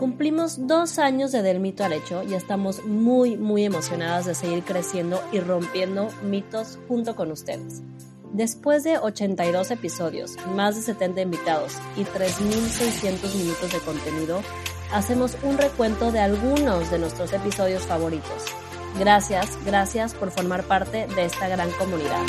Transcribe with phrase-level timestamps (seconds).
[0.00, 4.64] Cumplimos dos años de Del Mito al Hecho y estamos muy, muy emocionadas de seguir
[4.64, 7.82] creciendo y rompiendo mitos junto con ustedes.
[8.32, 14.40] Después de 82 episodios, más de 70 invitados y 3.600 minutos de contenido,
[14.90, 18.46] hacemos un recuento de algunos de nuestros episodios favoritos.
[18.98, 22.24] Gracias, gracias por formar parte de esta gran comunidad.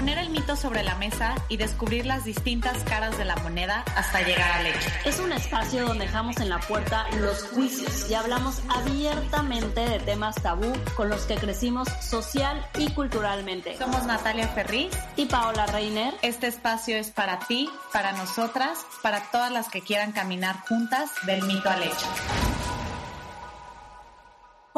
[0.00, 4.22] Poner el mito sobre la mesa y descubrir las distintas caras de la moneda hasta
[4.22, 4.88] llegar al hecho.
[5.04, 10.36] Es un espacio donde dejamos en la puerta los juicios y hablamos abiertamente de temas
[10.36, 13.76] tabú con los que crecimos social y culturalmente.
[13.76, 16.14] Somos Natalia Ferriz y Paola Reiner.
[16.22, 21.42] Este espacio es para ti, para nosotras, para todas las que quieran caminar juntas del
[21.42, 22.06] mito al hecho.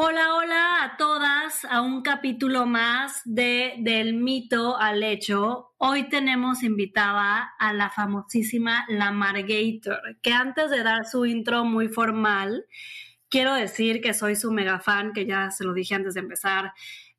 [0.05, 5.71] Hola, hola a todas, a un capítulo más de Del mito al hecho.
[5.77, 12.65] Hoy tenemos invitada a la famosísima Lamargator, que antes de dar su intro muy formal,
[13.29, 16.73] quiero decir que soy su mega fan, que ya se lo dije antes de empezar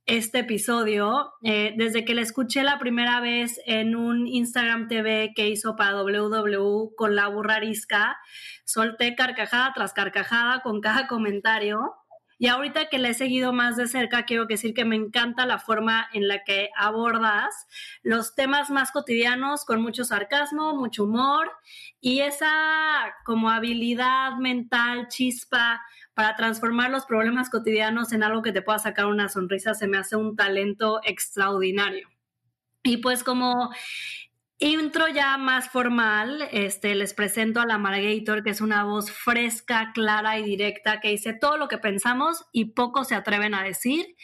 [0.04, 1.32] este episodio.
[1.42, 5.92] Eh, desde que la escuché la primera vez en un Instagram TV que hizo para
[5.92, 8.18] WW con la burrarisca,
[8.66, 11.94] solté carcajada tras carcajada con cada comentario
[12.44, 15.58] y ahorita que la he seguido más de cerca, quiero decir que me encanta la
[15.58, 17.66] forma en la que abordas
[18.02, 21.50] los temas más cotidianos con mucho sarcasmo, mucho humor
[22.02, 22.52] y esa
[23.24, 25.80] como habilidad mental, chispa
[26.12, 29.96] para transformar los problemas cotidianos en algo que te pueda sacar una sonrisa, se me
[29.96, 32.10] hace un talento extraordinario.
[32.82, 33.70] Y pues como
[34.64, 39.90] Intro ya más formal, este, les presento a la Margator, que es una voz fresca,
[39.92, 44.16] clara y directa, que dice todo lo que pensamos y pocos se atreven a decir,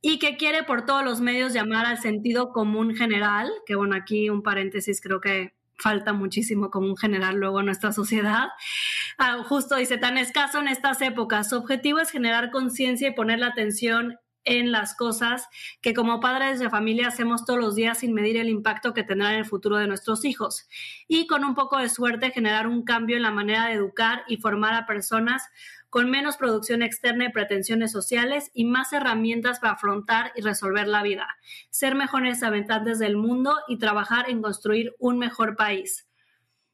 [0.00, 4.30] y que quiere por todos los medios llamar al sentido común general, que bueno, aquí
[4.30, 8.48] un paréntesis, creo que falta muchísimo común general luego en nuestra sociedad.
[9.18, 13.40] Ah, justo dice, tan escaso en estas épocas, su objetivo es generar conciencia y poner
[13.40, 15.48] la atención en las cosas
[15.82, 19.32] que como padres de familia hacemos todos los días sin medir el impacto que tendrá
[19.32, 20.66] en el futuro de nuestros hijos
[21.06, 24.38] y con un poco de suerte generar un cambio en la manera de educar y
[24.38, 25.42] formar a personas
[25.90, 31.02] con menos producción externa y pretensiones sociales y más herramientas para afrontar y resolver la
[31.02, 31.26] vida,
[31.70, 36.06] ser mejores habitantes del mundo y trabajar en construir un mejor país.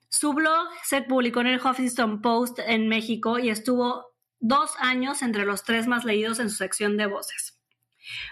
[0.08, 5.46] Su blog se publicó en el Huffington Post en México y estuvo dos años entre
[5.46, 7.61] los tres más leídos en su sección de voces.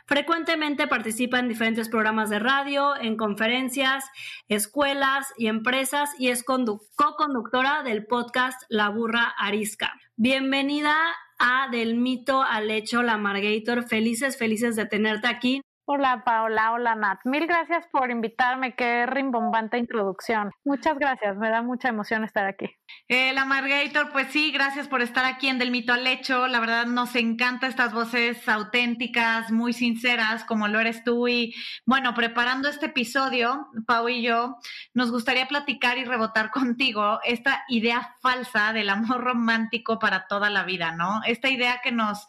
[0.07, 4.05] Frecuentemente participa en diferentes programas de radio, en conferencias,
[4.49, 9.93] escuelas y empresas y es co-conductora del podcast La Burra Arisca.
[10.17, 10.95] Bienvenida
[11.39, 13.85] a Del Mito al Hecho, la Margator.
[13.85, 15.63] Felices, felices de tenerte aquí.
[15.87, 17.19] Hola Paola, hola Nat.
[17.25, 20.53] Mil gracias por invitarme, qué rimbombante introducción.
[20.65, 22.67] Muchas gracias, me da mucha emoción estar aquí.
[23.09, 26.47] La Margator, pues sí, gracias por estar aquí en Del Mito al Hecho.
[26.47, 31.27] La verdad nos encanta estas voces auténticas, muy sinceras, como lo eres tú.
[31.27, 31.53] Y
[31.85, 34.59] bueno, preparando este episodio, Pau y yo,
[34.95, 40.63] nos gustaría platicar y rebotar contigo esta idea falsa del amor romántico para toda la
[40.63, 41.21] vida, ¿no?
[41.27, 42.29] Esta idea que nos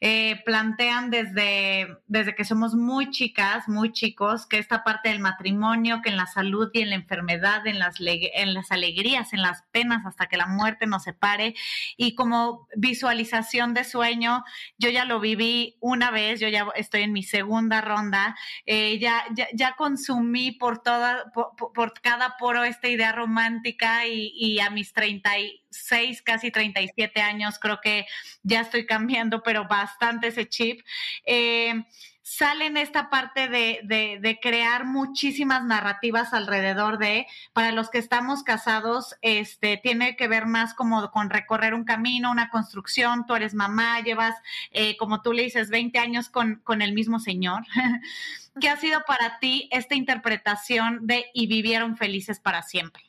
[0.00, 6.02] eh, plantean desde, desde que somos muy chicas, muy chicos, que esta parte del matrimonio,
[6.02, 9.62] que en la salud y en la enfermedad, en las, en las alegrías, en las
[9.72, 11.54] penas, hasta que la muerte nos separe.
[11.96, 14.44] Y como visualización de sueño,
[14.78, 18.36] yo ya lo viví una vez, yo ya estoy en mi segunda ronda,
[18.66, 24.92] eh, ya, ya, consumí por toda, por, cada poro esta idea romántica y, a mis
[24.92, 28.06] 36, casi 37 años, creo que
[28.42, 30.80] ya estoy cambiando, pero bastante ese chip.
[31.26, 31.84] Eh,
[32.28, 33.80] sale en esta parte de,
[34.20, 40.44] de, crear muchísimas narrativas alrededor de, para los que estamos casados, este, tiene que ver
[40.44, 44.36] más como con recorrer un camino, una construcción, tú eres mamá, llevas,
[44.72, 47.64] eh, como tú le dices, 20 años con, con el mismo señor.
[48.60, 53.04] ¿Qué ha sido para ti esta interpretación de y vivieron felices para siempre?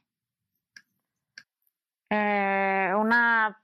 [2.10, 3.60] Eh, una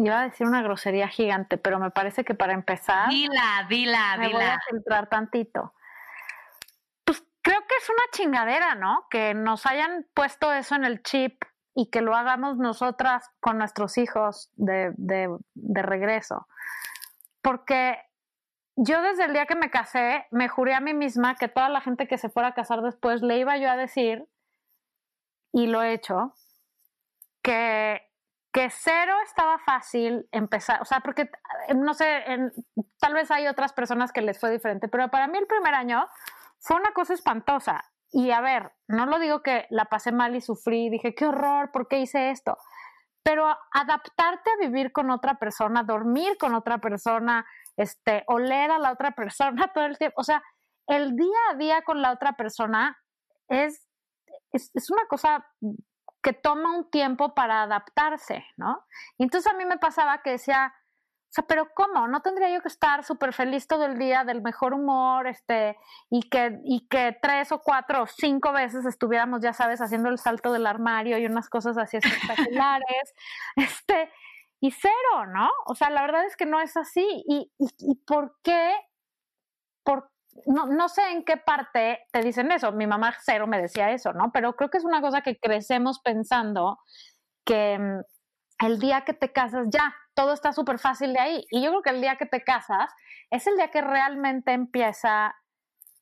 [0.00, 3.08] Iba a decir una grosería gigante, pero me parece que para empezar.
[3.08, 4.38] Dila, dila, me dila.
[4.38, 5.74] Voy a filtrar tantito.
[7.04, 9.08] Pues creo que es una chingadera, ¿no?
[9.10, 11.42] Que nos hayan puesto eso en el chip
[11.74, 16.46] y que lo hagamos nosotras con nuestros hijos de, de, de regreso.
[17.42, 17.98] Porque
[18.76, 21.80] yo desde el día que me casé, me juré a mí misma que toda la
[21.80, 24.28] gente que se fuera a casar después le iba yo a decir,
[25.52, 26.34] y lo he hecho,
[27.42, 28.07] que
[28.52, 31.30] que cero estaba fácil empezar, o sea, porque
[31.68, 32.24] eh, no sé,
[32.98, 36.06] tal vez hay otras personas que les fue diferente, pero para mí el primer año
[36.58, 37.84] fue una cosa espantosa.
[38.10, 41.70] y a ver, no lo digo que la pasé mal y sufrí, dije, qué horror,
[41.72, 42.56] ¿por qué hice esto?
[43.22, 47.44] Pero adaptarte a vivir con otra persona, dormir con otra persona,
[47.76, 50.42] este, oler a la otra persona todo el tiempo, o sea,
[50.86, 52.98] el día a día con la otra persona
[53.48, 53.86] es,
[54.52, 55.46] es, es una cosa
[56.28, 58.84] que toma un tiempo para adaptarse, ¿no?
[59.16, 62.06] Y entonces a mí me pasaba que decía, o sea, pero ¿cómo?
[62.06, 65.78] ¿No tendría yo que estar súper feliz todo el día, del mejor humor, este,
[66.10, 70.18] y que, y que tres o cuatro o cinco veces estuviéramos, ya sabes, haciendo el
[70.18, 73.14] salto del armario y unas cosas así espectaculares,
[73.56, 74.10] este,
[74.60, 75.48] y cero, ¿no?
[75.64, 77.06] O sea, la verdad es que no es así.
[77.26, 78.76] ¿Y, y, y por qué?
[79.82, 80.10] Por,
[80.46, 82.72] no, no sé en qué parte te dicen eso.
[82.72, 84.30] Mi mamá cero me decía eso, ¿no?
[84.32, 86.78] Pero creo que es una cosa que crecemos pensando
[87.44, 91.46] que mm, el día que te casas ya, todo está súper fácil de ahí.
[91.50, 92.92] Y yo creo que el día que te casas
[93.30, 95.34] es el día que realmente empieza.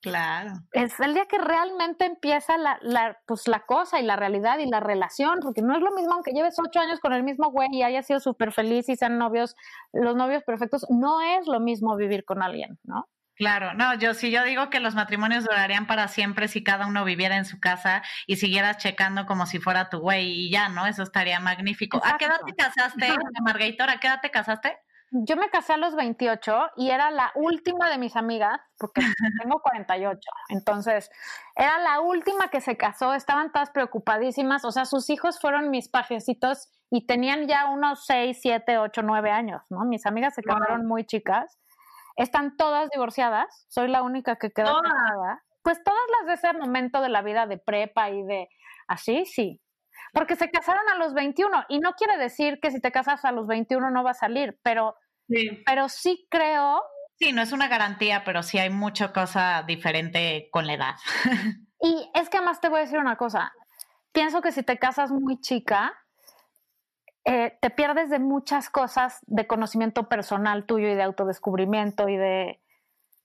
[0.00, 0.52] Claro.
[0.72, 4.66] Es el día que realmente empieza la, la, pues, la cosa y la realidad y
[4.66, 7.68] la relación, porque no es lo mismo aunque lleves ocho años con el mismo güey
[7.72, 9.56] y hayas sido súper feliz y sean novios,
[9.92, 13.08] los novios perfectos, no es lo mismo vivir con alguien, ¿no?
[13.36, 17.04] Claro, no, yo sí, yo digo que los matrimonios durarían para siempre si cada uno
[17.04, 20.86] viviera en su casa y siguieras checando como si fuera tu güey y ya, ¿no?
[20.86, 22.00] Eso estaría magnífico.
[22.02, 23.90] ¿A qué edad te casaste, Margator?
[23.90, 24.78] ¿A qué edad te casaste?
[25.10, 29.02] Yo me casé a los 28 y era la última de mis amigas, porque
[29.42, 30.18] tengo 48.
[30.48, 31.10] Entonces,
[31.54, 34.64] era la última que se casó, estaban todas preocupadísimas.
[34.64, 39.30] O sea, sus hijos fueron mis pajecitos y tenían ya unos 6, 7, 8, 9
[39.30, 39.84] años, ¿no?
[39.84, 41.58] Mis amigas se casaron muy chicas
[42.16, 45.42] están todas divorciadas, soy la única que quedó casada.
[45.62, 48.48] Pues todas las de ese momento de la vida de prepa y de
[48.88, 49.60] así, sí.
[50.12, 53.32] Porque se casaron a los 21 y no quiere decir que si te casas a
[53.32, 54.96] los 21 no va a salir, pero
[55.28, 56.82] sí, pero sí creo...
[57.18, 60.94] Sí, no es una garantía, pero sí hay mucha cosa diferente con la edad.
[61.80, 63.52] y es que además te voy a decir una cosa,
[64.12, 65.92] pienso que si te casas muy chica,
[67.28, 72.62] eh, te pierdes de muchas cosas de conocimiento personal tuyo y de autodescubrimiento y de,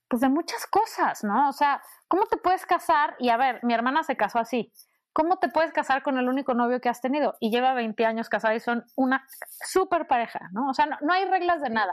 [0.08, 1.48] pues de muchas cosas, ¿no?
[1.48, 3.14] O sea, ¿cómo te puedes casar?
[3.20, 4.72] Y a ver, mi hermana se casó así.
[5.12, 7.36] ¿Cómo te puedes casar con el único novio que has tenido?
[7.38, 9.24] Y lleva 20 años casada y son una
[9.64, 10.68] súper pareja, ¿no?
[10.68, 11.92] O sea, no, no hay reglas de nada.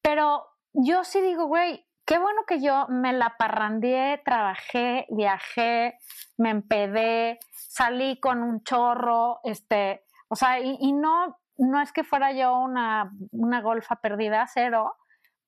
[0.00, 5.98] Pero yo sí digo, güey, qué bueno que yo me la parrandeé, trabajé, viajé,
[6.38, 12.32] me empedé, salí con un chorro, este, o sea, y, no, no es que fuera
[12.32, 14.96] yo una, una golfa perdida, cero,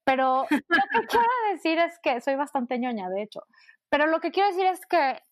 [0.04, 3.44] pero lo que quiero decir es que soy bastante ñoña, de hecho.
[3.88, 5.22] Pero lo que quiero decir es que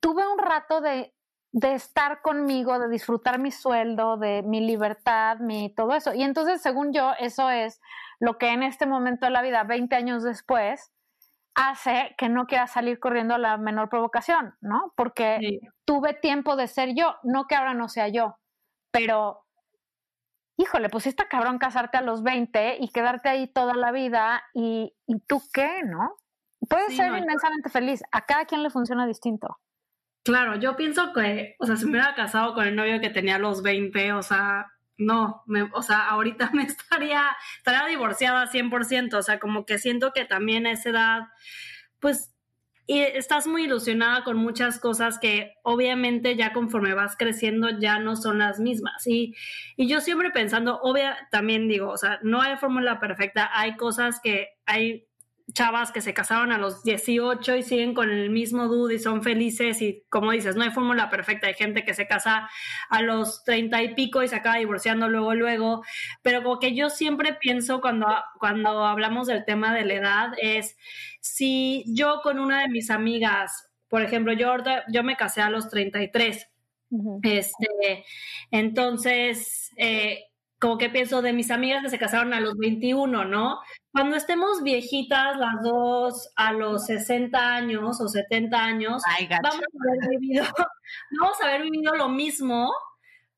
[0.00, 1.12] tuve un rato de,
[1.52, 6.14] de estar conmigo, de disfrutar mi sueldo, de mi libertad, mi todo eso.
[6.14, 7.78] Y entonces, según yo, eso es
[8.20, 10.90] lo que en este momento de la vida, 20 años después,
[11.54, 14.92] hace que no quiera salir corriendo a la menor provocación, ¿no?
[14.96, 18.38] Porque tuve tiempo de ser yo, no que ahora no sea yo,
[18.90, 19.44] pero
[20.56, 24.94] híjole, pues está cabrón casarte a los 20 y quedarte ahí toda la vida y,
[25.06, 26.16] y tú qué, ¿no?
[26.68, 29.58] Puedes ser inmensamente feliz, a cada quien le funciona distinto.
[30.22, 33.36] Claro, yo pienso que, o sea, si me hubiera casado con el novio que tenía
[33.36, 34.70] a los 20, o sea,
[35.00, 37.24] no, me, o sea, ahorita me estaría,
[37.56, 41.20] estaría divorciada 100%, o sea, como que siento que también a esa edad,
[41.98, 42.32] pues,
[42.86, 48.38] estás muy ilusionada con muchas cosas que obviamente ya conforme vas creciendo ya no son
[48.38, 49.06] las mismas.
[49.06, 49.34] Y,
[49.76, 54.20] y yo siempre pensando, obvia, también digo, o sea, no hay fórmula perfecta, hay cosas
[54.20, 55.06] que hay
[55.52, 59.22] chavas que se casaron a los 18 y siguen con el mismo dude y son
[59.22, 62.48] felices y como dices, no hay fórmula perfecta, hay gente que se casa
[62.88, 65.82] a los 30 y pico y se acaba divorciando luego, luego,
[66.22, 68.06] pero como que yo siempre pienso cuando,
[68.38, 70.76] cuando hablamos del tema de la edad es
[71.20, 74.54] si yo con una de mis amigas, por ejemplo, yo,
[74.92, 76.48] yo me casé a los 33,
[77.22, 78.04] este,
[78.50, 79.70] entonces...
[79.76, 80.24] Eh,
[80.60, 83.60] como que pienso de mis amigas que se casaron a los 21, ¿no?
[83.92, 89.02] Cuando estemos viejitas las dos a los 60 años o 70 años,
[89.42, 90.44] vamos a haber vivido,
[91.20, 92.70] vamos a haber vivido lo mismo,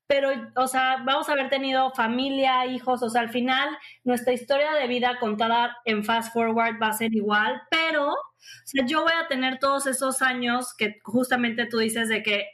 [0.05, 3.69] pero, o sea, vamos a haber tenido familia, hijos, o sea, al final
[4.03, 8.85] nuestra historia de vida contada en fast forward va a ser igual, pero, o sea,
[8.85, 12.47] yo voy a tener todos esos años que justamente tú dices de que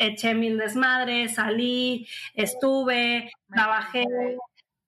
[0.00, 4.04] eché mil desmadres, salí, estuve, trabajé.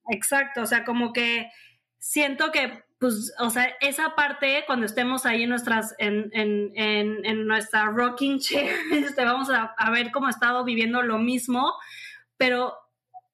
[0.08, 1.50] Exacto, o sea, como que
[1.98, 7.46] siento que, pues, o sea, esa parte, cuando estemos ahí en nuestras, en, en, en,
[7.46, 11.72] nuestra rocking chair, este, vamos a, a, ver cómo he estado viviendo lo mismo,
[12.36, 12.74] pero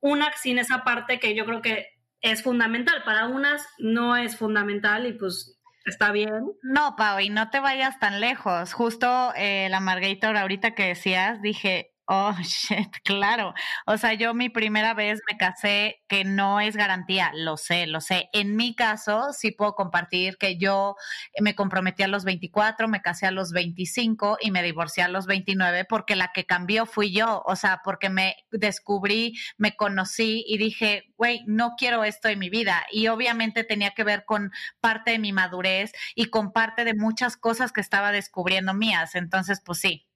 [0.00, 1.86] una sin esa parte que yo creo que
[2.20, 3.02] es fundamental.
[3.04, 6.52] Para unas no es fundamental y pues está bien.
[6.62, 8.72] No, Pau, y no te vayas tan lejos.
[8.72, 13.52] Justo eh, la Margator, ahorita que decías, dije, Oh, shit, claro.
[13.86, 18.00] O sea, yo mi primera vez me casé, que no es garantía, lo sé, lo
[18.00, 18.30] sé.
[18.32, 20.96] En mi caso, sí puedo compartir que yo
[21.38, 25.26] me comprometí a los 24, me casé a los 25 y me divorcié a los
[25.26, 27.42] 29 porque la que cambió fui yo.
[27.44, 32.48] O sea, porque me descubrí, me conocí y dije, güey, no quiero esto en mi
[32.48, 32.86] vida.
[32.90, 34.50] Y obviamente tenía que ver con
[34.80, 39.14] parte de mi madurez y con parte de muchas cosas que estaba descubriendo mías.
[39.14, 40.08] Entonces, pues sí,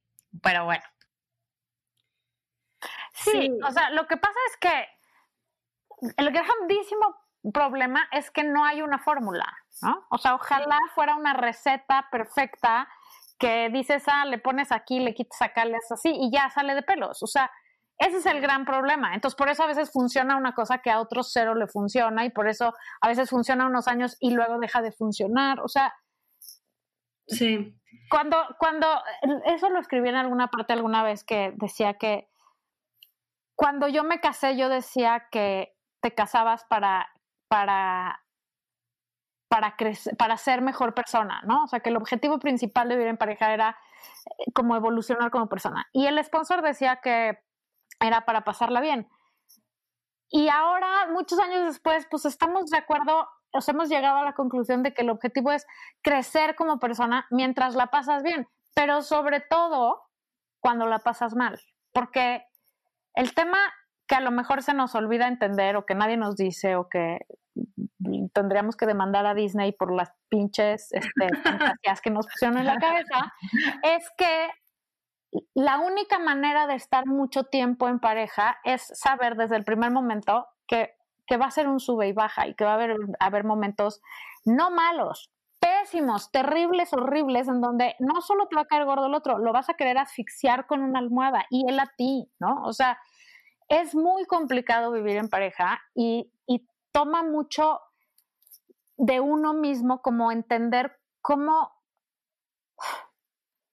[0.43, 0.92] pero bueno.
[3.13, 7.17] Sí, o sea, lo que pasa es que el grandísimo
[7.53, 9.47] problema es que no hay una fórmula,
[9.83, 10.07] ¿no?
[10.11, 12.89] O sea, ojalá fuera una receta perfecta
[13.39, 16.75] que dices, ah, le pones aquí, le quitas acá, le haces así y ya sale
[16.75, 17.23] de pelos.
[17.23, 17.51] O sea,
[17.99, 19.15] ese es el gran problema.
[19.15, 22.31] Entonces, por eso a veces funciona una cosa que a otros cero le funciona y
[22.31, 25.61] por eso a veces funciona unos años y luego deja de funcionar.
[25.61, 25.95] O sea,
[27.27, 27.77] sí.
[28.09, 28.87] Cuando, cuando,
[29.47, 32.29] eso lo escribí en alguna parte alguna vez que decía que
[33.63, 37.13] cuando yo me casé, yo decía que te casabas para,
[37.47, 38.25] para,
[39.49, 41.63] para, crecer, para ser mejor persona, ¿no?
[41.63, 43.79] O sea, que el objetivo principal de vivir en pareja era
[44.27, 45.87] eh, como evolucionar como persona.
[45.93, 47.39] Y el sponsor decía que
[48.01, 49.09] era para pasarla bien.
[50.29, 54.83] Y ahora, muchos años después, pues estamos de acuerdo, nos hemos llegado a la conclusión
[54.83, 55.69] de que el objetivo es
[56.03, 60.03] crecer como persona mientras la pasas bien, pero sobre todo
[60.59, 61.61] cuando la pasas mal,
[61.93, 62.45] porque
[63.15, 63.59] el tema
[64.07, 67.19] que a lo mejor se nos olvida entender o que nadie nos dice o que
[68.35, 72.79] tendríamos que demandar a Disney por las pinches este, fantasías que nos pusieron en la
[72.79, 73.33] cabeza,
[73.83, 74.51] es que
[75.55, 80.47] la única manera de estar mucho tiempo en pareja es saber desde el primer momento
[80.67, 80.91] que,
[81.27, 84.03] que va a ser un sube y baja y que va a haber, haber momentos
[84.45, 85.31] no malos,
[86.31, 89.69] terribles, horribles, en donde no solo te va a caer gordo el otro, lo vas
[89.69, 92.63] a querer asfixiar con una almohada y él a ti, ¿no?
[92.65, 92.99] O sea,
[93.69, 96.31] es muy complicado vivir en pareja y,
[96.95, 97.81] toma mucho
[98.99, 101.73] de uno mismo como entender cómo,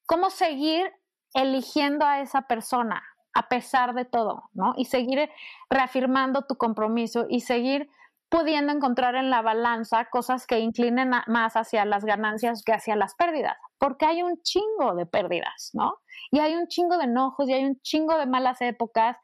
[0.05, 0.89] cómo seguir
[1.33, 4.73] eligiendo a esa persona a pesar de todo, ¿no?
[4.77, 5.29] Y seguir
[5.69, 7.89] reafirmando tu compromiso y seguir
[8.29, 13.15] pudiendo encontrar en la balanza cosas que inclinen más hacia las ganancias que hacia las
[13.15, 15.95] pérdidas, porque hay un chingo de pérdidas, ¿no?
[16.31, 19.17] Y hay un chingo de enojos y hay un chingo de malas épocas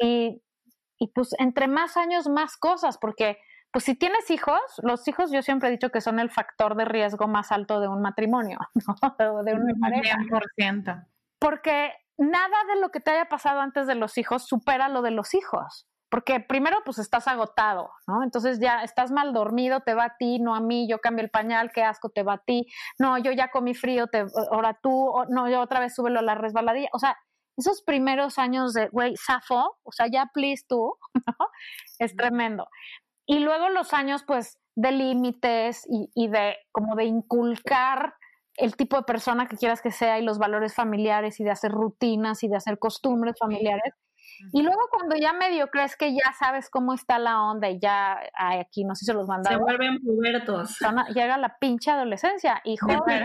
[0.00, 0.42] y,
[0.98, 3.38] y pues entre más años, más cosas, porque
[3.72, 6.84] pues si tienes hijos, los hijos yo siempre he dicho que son el factor de
[6.84, 9.42] riesgo más alto de un matrimonio, ¿no?
[9.44, 10.18] de una pareja.
[10.18, 11.06] 100%.
[11.38, 15.12] Porque nada de lo que te haya pasado antes de los hijos supera lo de
[15.12, 18.22] los hijos porque primero pues estás agotado, ¿no?
[18.22, 21.30] Entonces ya estás mal dormido, te va a ti, no a mí, yo cambio el
[21.30, 22.66] pañal, qué asco, te va a ti,
[22.98, 26.34] no, yo ya comí frío, te, ahora tú, no, yo otra vez súbelo a la
[26.34, 27.16] resbaladilla, o sea,
[27.56, 30.94] esos primeros años de, güey, zafo, o sea, ya please tú,
[31.26, 31.46] ¿no?
[31.98, 32.66] Es tremendo.
[33.26, 38.14] Y luego los años pues de límites y, y de como de inculcar
[38.56, 41.70] el tipo de persona que quieras que sea y los valores familiares y de hacer
[41.70, 43.94] rutinas y de hacer costumbres familiares
[44.52, 48.20] y luego cuando ya medio crees que ya sabes cómo está la onda y ya
[48.36, 49.58] aquí no sé si se los mandaron.
[49.58, 50.78] Se vuelven pubertos.
[51.14, 53.24] Llega la pinche adolescencia y joder,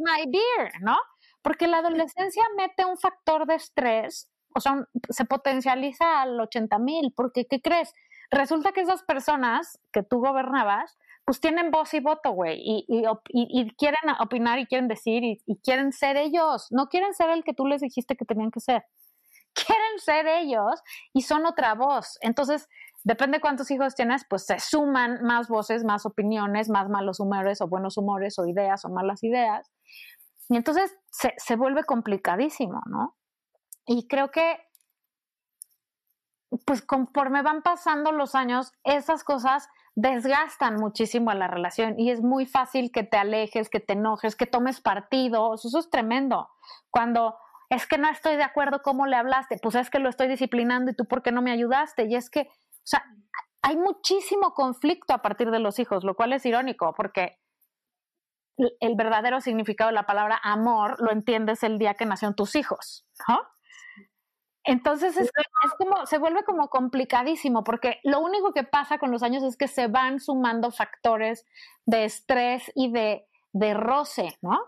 [0.00, 0.96] my dear, ¿no?
[1.42, 7.12] Porque la adolescencia mete un factor de estrés, o sea, se potencializa al 80 mil,
[7.14, 7.92] porque ¿qué crees?
[8.30, 13.04] Resulta que esas personas que tú gobernabas, pues tienen voz y voto, güey, y, y,
[13.30, 17.52] y, quieren opinar y quieren decir y, quieren ser ellos, no quieren ser el que
[17.52, 18.84] tú les dijiste que tenían que ser
[19.66, 20.82] quieren ser ellos
[21.12, 22.18] y son otra voz.
[22.20, 22.68] Entonces,
[23.04, 27.68] depende cuántos hijos tienes, pues se suman más voces, más opiniones, más malos humores o
[27.68, 29.70] buenos humores o ideas o malas ideas.
[30.48, 33.16] Y entonces se, se vuelve complicadísimo, ¿no?
[33.86, 34.58] Y creo que,
[36.64, 42.22] pues conforme van pasando los años, esas cosas desgastan muchísimo a la relación y es
[42.22, 45.54] muy fácil que te alejes, que te enojes, que tomes partido.
[45.54, 46.50] Eso es tremendo.
[46.90, 47.36] Cuando
[47.68, 50.90] es que no estoy de acuerdo cómo le hablaste, pues es que lo estoy disciplinando
[50.90, 52.06] y tú por qué no me ayudaste.
[52.06, 53.04] Y es que, o sea,
[53.62, 57.40] hay muchísimo conflicto a partir de los hijos, lo cual es irónico porque
[58.56, 63.06] el verdadero significado de la palabra amor lo entiendes el día que nacieron tus hijos,
[63.28, 63.40] ¿no?
[64.64, 65.30] Entonces es,
[65.78, 69.68] como, se vuelve como complicadísimo, porque lo único que pasa con los años es que
[69.68, 71.46] se van sumando factores
[71.84, 74.58] de estrés y de, de roce, ¿no?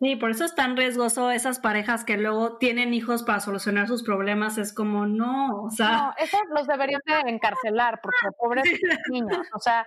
[0.00, 4.02] Sí, por eso es tan riesgoso esas parejas que luego tienen hijos para solucionar sus
[4.02, 4.58] problemas.
[4.58, 5.88] Es como, no, o sea.
[5.88, 8.64] No, esos los deberían de encarcelar, porque pobres
[9.10, 9.46] niños.
[9.54, 9.86] O sea,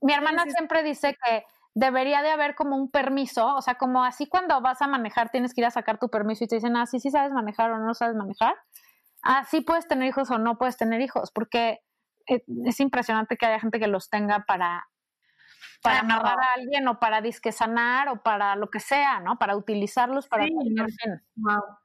[0.00, 4.26] mi hermana siempre dice que debería de haber como un permiso, o sea, como así
[4.26, 6.86] cuando vas a manejar tienes que ir a sacar tu permiso y te dicen, ah,
[6.86, 8.54] sí, sí sabes manejar o no sabes manejar.
[9.22, 11.80] Ah, sí puedes tener hijos o no puedes tener hijos, porque
[12.28, 14.86] eh, es impresionante que haya gente que los tenga para
[15.82, 19.38] para amarrar a alguien o para disque sanar o para lo que sea, ¿no?
[19.38, 20.52] Para utilizarlos para sí,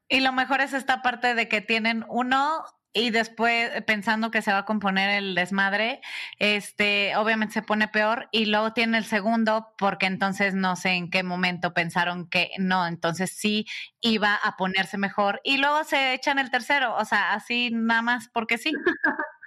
[0.09, 4.51] Y lo mejor es esta parte de que tienen uno y después pensando que se
[4.51, 5.99] va a componer el desmadre,
[6.37, 11.09] este, obviamente se pone peor y luego tiene el segundo porque entonces no sé en
[11.09, 13.65] qué momento pensaron que no, entonces sí
[13.99, 18.29] iba a ponerse mejor y luego se echan el tercero, o sea, así nada más
[18.31, 18.71] porque sí.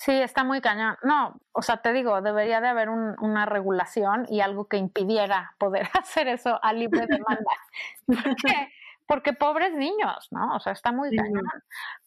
[0.00, 0.96] Sí, está muy cañón.
[1.02, 5.90] No, o sea, te digo, debería de haber una regulación y algo que impidiera poder
[6.02, 7.50] hacer eso a libre demanda.
[8.06, 8.72] porque,
[9.06, 10.56] porque pobres niños, ¿no?
[10.56, 11.44] O sea, está muy cañón.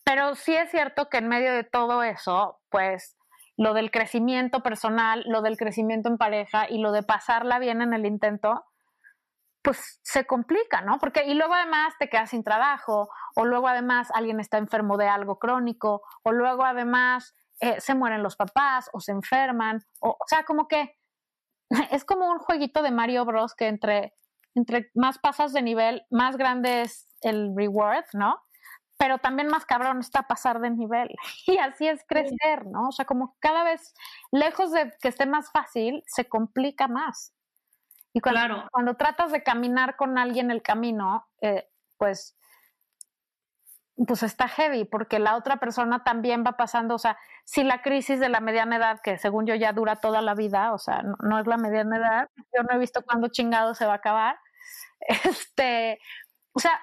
[0.04, 3.16] Pero sí es cierto que en medio de todo eso, pues
[3.58, 7.94] lo del crecimiento personal, lo del crecimiento en pareja y lo de pasarla bien en
[7.94, 8.66] el intento,
[9.62, 10.98] pues se complica, ¿no?
[10.98, 15.08] Porque y luego además te quedas sin trabajo, o luego además alguien está enfermo de
[15.08, 20.28] algo crónico, o luego además eh, se mueren los papás o se enferman, o, o
[20.28, 20.98] sea, como que
[21.92, 24.14] es como un jueguito de Mario Bros que entre,
[24.54, 28.42] entre más pasas de nivel, más grande es el reward, ¿no?
[28.98, 31.08] Pero también más cabrón está pasar de nivel.
[31.48, 32.90] Y así es crecer, ¿no?
[32.90, 33.94] O sea, como cada vez,
[34.34, 37.34] lejos de que esté más fácil, se complica más.
[38.14, 41.68] Y cuando, cuando tratas de caminar con alguien el camino, eh,
[41.98, 42.38] pues
[43.96, 48.20] pues está heavy, porque la otra persona también va pasando, o sea, si la crisis
[48.20, 51.40] de la mediana edad, que según yo ya dura toda la vida, o sea, no,
[51.40, 54.38] es la mediana edad, yo no he visto cuándo chingado se va a acabar,
[55.26, 56.00] este,
[56.54, 56.80] o sea,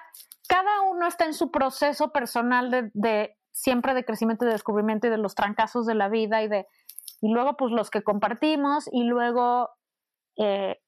[0.47, 5.09] cada uno está en su proceso personal de, siempre de crecimiento y de descubrimiento y
[5.09, 6.67] de los trancazos de la vida y de,
[7.21, 9.69] y luego pues los que compartimos y luego,
[10.37, 10.81] eh,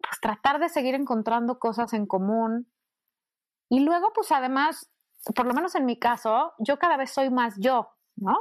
[0.00, 2.70] pues tratar de seguir encontrando cosas en común.
[3.68, 4.90] Y luego, pues además,
[5.34, 8.36] por lo menos en mi caso, yo cada vez soy más yo, ¿no?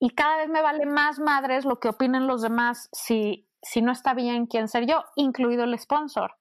[0.00, 3.92] Y cada vez me vale más madres lo que opinen los demás si, si no
[3.92, 6.36] está bien quién ser yo, incluido el sponsor.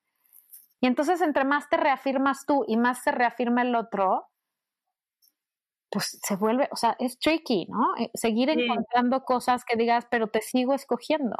[0.82, 4.27] Y entonces entre más te reafirmas tú y más se reafirma el otro,
[5.89, 7.95] pues se vuelve, o sea, es tricky, ¿no?
[7.97, 11.38] Eh, seguir encontrando cosas que digas, pero te sigo escogiendo.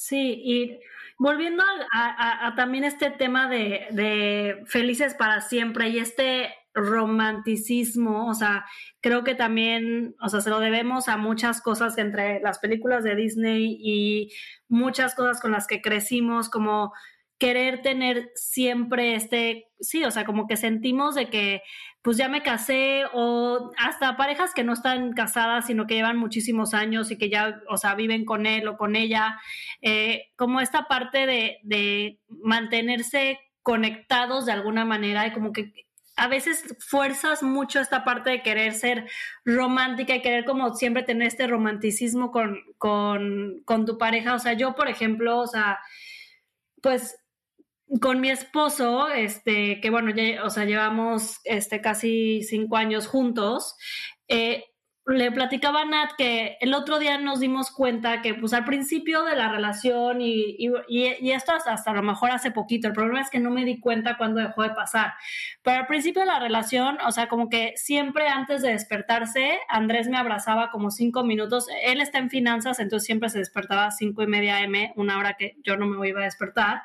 [0.00, 0.80] Sí, y
[1.18, 8.64] volviendo a, también este tema de, felices para siempre y este romanticismo, o sea,
[9.02, 13.14] creo que también, o sea, se lo debemos a muchas cosas entre las películas de
[13.14, 14.32] Disney y
[14.70, 16.94] muchas cosas con las que crecimos, como
[17.36, 21.62] querer tener siempre este, sí, o sea, como que sentimos de que
[22.02, 26.72] pues ya me casé o hasta parejas que no están casadas, sino que llevan muchísimos
[26.72, 29.38] años y que ya, o sea, viven con él o con ella,
[29.82, 35.72] eh, como esta parte de, de mantenerse conectados de alguna manera y como que
[36.16, 39.08] a veces fuerzas mucho esta parte de querer ser
[39.44, 44.34] romántica y querer como siempre tener este romanticismo con, con, con tu pareja.
[44.34, 45.78] O sea, yo, por ejemplo, o sea,
[46.82, 47.19] pues
[48.00, 53.76] con mi esposo, este, que bueno, ya, o sea, llevamos este, casi cinco años juntos,
[54.28, 54.64] eh,
[55.14, 59.24] le platicaba a Nat que el otro día nos dimos cuenta que pues al principio
[59.24, 63.20] de la relación y, y, esto hasta, hasta, a lo mejor hace poquito, el problema
[63.20, 65.14] es que no me di cuenta cuando dejó de pasar,
[65.62, 70.08] pero al principio de la relación, o sea, como que siempre antes de despertarse, Andrés
[70.08, 74.22] me abrazaba como cinco minutos, él está en finanzas, entonces siempre se despertaba a cinco
[74.22, 76.82] y media M, una hora que yo no me iba a despertar,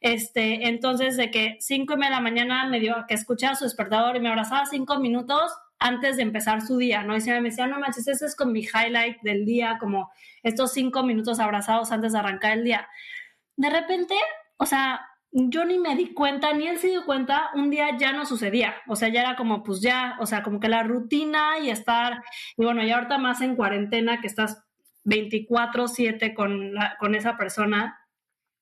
[0.00, 3.64] este, entonces de que cinco y media de la mañana me dio que escuchaba su
[3.64, 7.16] despertador y me abrazaba cinco minutos, antes de empezar su día, ¿no?
[7.16, 10.10] Y se me decía, no manches, ese es con mi highlight del día, como
[10.42, 12.88] estos cinco minutos abrazados antes de arrancar el día.
[13.56, 14.14] De repente,
[14.56, 18.12] o sea, yo ni me di cuenta, ni él se dio cuenta, un día ya
[18.12, 21.58] no sucedía, o sea, ya era como, pues ya, o sea, como que la rutina
[21.58, 22.22] y estar,
[22.56, 24.64] y bueno, y ahorita más en cuarentena, que estás
[25.04, 28.00] 24/7 con, con esa persona,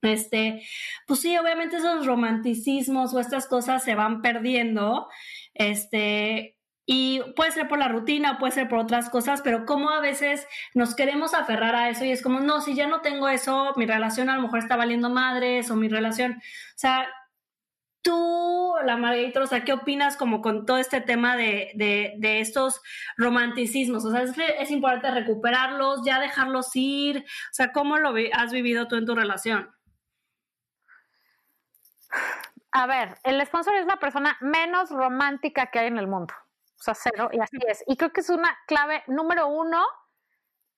[0.02, 0.62] este,
[1.06, 5.08] pues sí, obviamente esos romanticismos o estas cosas se van perdiendo,
[5.54, 6.53] este,
[6.86, 10.46] y puede ser por la rutina, puede ser por otras cosas, pero como a veces
[10.74, 13.86] nos queremos aferrar a eso y es como, no, si ya no tengo eso, mi
[13.86, 17.08] relación a lo mejor está valiendo madres o mi relación, o sea,
[18.02, 22.82] tú, la Margarita, o sea, ¿qué opinas como con todo este tema de, de, estos
[23.16, 24.04] romanticismos?
[24.04, 28.88] O sea, es, es, importante recuperarlos, ya dejarlos ir, o sea, ¿cómo lo has vivido
[28.88, 29.70] tú en tu relación?
[32.74, 36.34] a ver, el sponsor es la persona menos romántica que hay en el mundo.
[36.84, 37.82] Sea, cero, y así es.
[37.86, 39.82] Y creo que es una clave número uno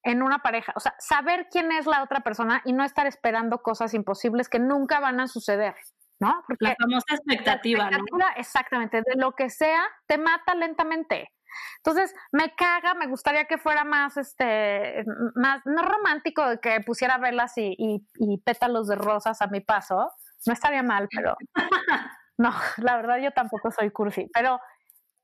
[0.03, 0.71] en una pareja.
[0.77, 4.57] O sea, saber quién es la otra persona y no estar esperando cosas imposibles que
[4.57, 5.75] nunca van a suceder.
[6.19, 6.43] ¿No?
[6.47, 7.99] Porque la famosa expectativa, ¿no?
[8.37, 11.31] Exactamente, de lo que sea, te mata lentamente.
[11.77, 15.03] Entonces, me caga, me gustaría que fuera más, este,
[15.35, 20.11] más, no romántico, de que pusiera velas y, y pétalos de rosas a mi paso.
[20.47, 21.35] No estaría mal, pero
[22.37, 24.59] no, la verdad yo tampoco soy cursi, pero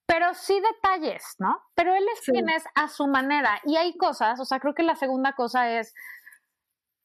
[0.06, 1.62] pero sí detalles, ¿no?
[1.76, 3.60] Pero él es quien es a su manera.
[3.64, 5.94] Y hay cosas, o sea, creo que la segunda cosa es,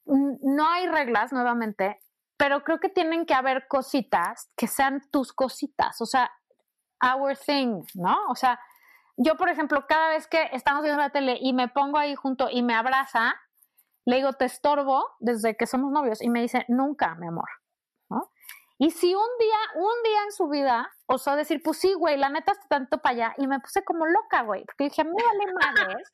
[0.05, 1.99] no hay reglas, nuevamente,
[2.37, 6.31] pero creo que tienen que haber cositas que sean tus cositas, o sea,
[7.03, 8.17] our thing, ¿no?
[8.29, 8.59] O sea,
[9.17, 12.49] yo, por ejemplo, cada vez que estamos viendo la tele y me pongo ahí junto
[12.49, 13.35] y me abraza,
[14.05, 17.49] le digo, te estorbo desde que somos novios y me dice, nunca, mi amor.
[18.81, 22.29] Y si un día, un día en su vida osó decir, pues sí, güey, la
[22.29, 25.53] neta está tanto para allá, y me puse como loca, güey, porque dije, me vale
[25.53, 26.09] madres,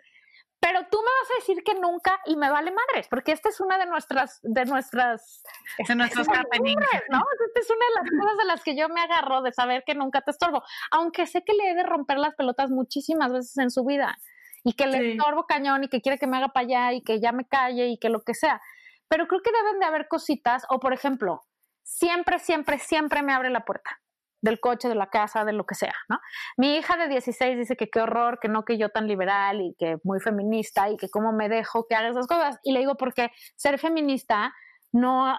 [0.60, 3.60] pero tú me vas a decir que nunca y me vale madres, porque esta es
[3.60, 5.44] una de nuestras, de nuestras,
[5.88, 7.24] de nuestros happenings, ¿no?
[7.46, 9.94] Esta es una de las cosas de las que yo me agarro de saber que
[9.94, 13.70] nunca te estorbo, aunque sé que le he de romper las pelotas muchísimas veces en
[13.70, 14.18] su vida
[14.64, 17.22] y que le estorbo cañón y que quiere que me haga para allá y que
[17.22, 18.60] ya me calle y que lo que sea.
[19.08, 21.44] Pero creo que deben de haber cositas, o por ejemplo,
[21.86, 24.02] siempre, siempre, siempre me abre la puerta
[24.42, 26.20] del coche, de la casa, de lo que sea, ¿no?
[26.58, 29.76] Mi hija de 16 dice que qué horror, que no que yo tan liberal y
[29.76, 32.60] que muy feminista y que cómo me dejo que haga esas cosas.
[32.64, 34.54] Y le digo porque ser feminista
[34.92, 35.38] no,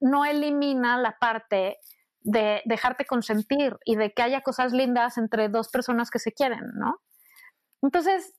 [0.00, 1.78] no, elimina la parte
[2.20, 6.72] de dejarte consentir y de que haya cosas lindas entre dos personas que se quieren,
[6.74, 7.00] ¿no?
[7.80, 8.34] Entonces,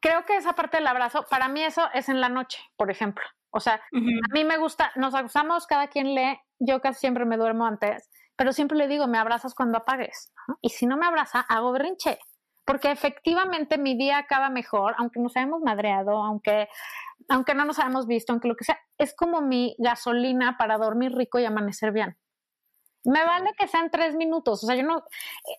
[0.00, 3.24] creo que esa parte del abrazo, para mí eso es en la noche, por ejemplo.
[3.50, 7.36] O sea, a mí me gusta, nos acusamos, cada quien lee, yo casi siempre me
[7.36, 10.32] duermo antes, pero siempre le digo, me abrazas cuando apagues.
[10.60, 12.18] Y si no me abraza, hago berrinche.
[12.64, 16.68] Porque efectivamente mi día acaba mejor, aunque nos hayamos madreado, aunque,
[17.28, 21.12] aunque no nos hayamos visto, aunque lo que sea, es como mi gasolina para dormir
[21.14, 22.18] rico y amanecer bien.
[23.08, 24.62] Me vale que sean tres minutos.
[24.62, 25.02] O sea, yo no.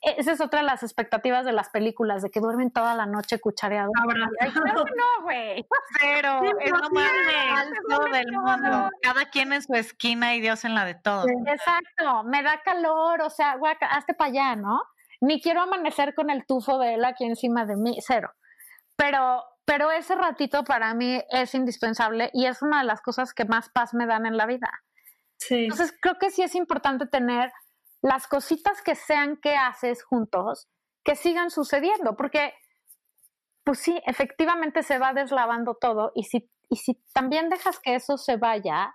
[0.03, 3.07] E, esa es otra de las expectativas de las películas, de que duermen toda la
[3.07, 3.91] noche cuchareados.
[3.95, 5.65] no, güey.
[5.99, 7.11] Pero es lo más
[7.57, 8.89] alto del mundo.
[9.01, 11.25] Cada quien en su esquina y Dios en la de todos.
[11.47, 12.23] Exacto.
[12.23, 13.21] Me da calor.
[13.23, 14.83] O sea, güey, hazte para allá, ¿no?
[15.21, 17.97] Ni quiero amanecer con el tufo de él aquí encima de mí.
[18.05, 18.31] Cero.
[18.95, 23.45] Pero, pero ese ratito para mí es indispensable y es una de las cosas que
[23.45, 24.69] más paz me dan en la vida.
[25.49, 27.51] Entonces creo que sí es importante tener
[28.01, 30.67] las cositas que sean que haces juntos,
[31.03, 32.53] que sigan sucediendo, porque
[33.63, 38.17] pues sí, efectivamente se va deslavando todo y si, y si también dejas que eso
[38.17, 38.93] se vaya,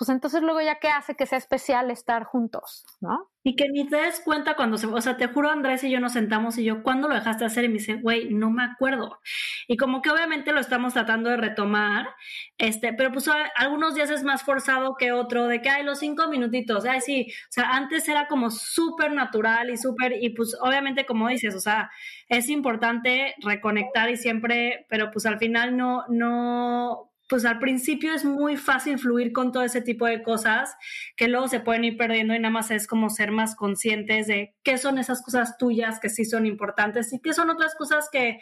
[0.00, 3.28] pues entonces luego ya qué hace que sea especial estar juntos, ¿no?
[3.42, 6.00] Y que ni te des cuenta cuando se, o sea, te juro Andrés y yo
[6.00, 7.64] nos sentamos y yo, ¿cuándo lo dejaste hacer?
[7.64, 9.20] Y me dice, güey, no me acuerdo.
[9.68, 12.08] Y como que obviamente lo estamos tratando de retomar,
[12.56, 16.28] este, pero pues algunos días es más forzado que otro, de que hay los cinco
[16.28, 21.04] minutitos, ay sí, o sea, antes era como súper natural y súper, y pues obviamente
[21.04, 21.90] como dices, o sea,
[22.30, 28.24] es importante reconectar y siempre, pero pues al final no, no, pues al principio es
[28.24, 30.76] muy fácil fluir con todo ese tipo de cosas
[31.16, 34.56] que luego se pueden ir perdiendo y nada más es como ser más conscientes de
[34.64, 38.40] qué son esas cosas tuyas que sí son importantes y qué son otras cosas que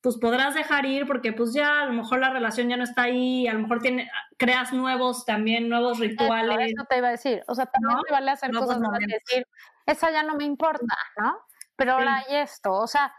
[0.00, 3.02] pues podrás dejar ir porque pues ya a lo mejor la relación ya no está
[3.02, 6.72] ahí, a lo mejor tiene, creas nuevos también, nuevos rituales.
[6.72, 9.48] Eso, te iba a decir, o sea, también te vale hacer cosas nuevas y decir,
[9.84, 11.40] esa ya no me importa, ¿no?
[11.74, 13.12] Pero ahora hay esto, o sea,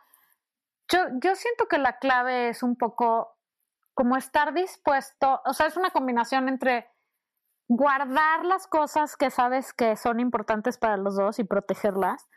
[0.90, 3.36] yo, yo siento que la clave es un poco
[4.00, 6.88] como estar dispuesto, o sea, es una combinación entre
[7.68, 12.30] guardar las cosas que sabes que son importantes para los dos y protegerlas,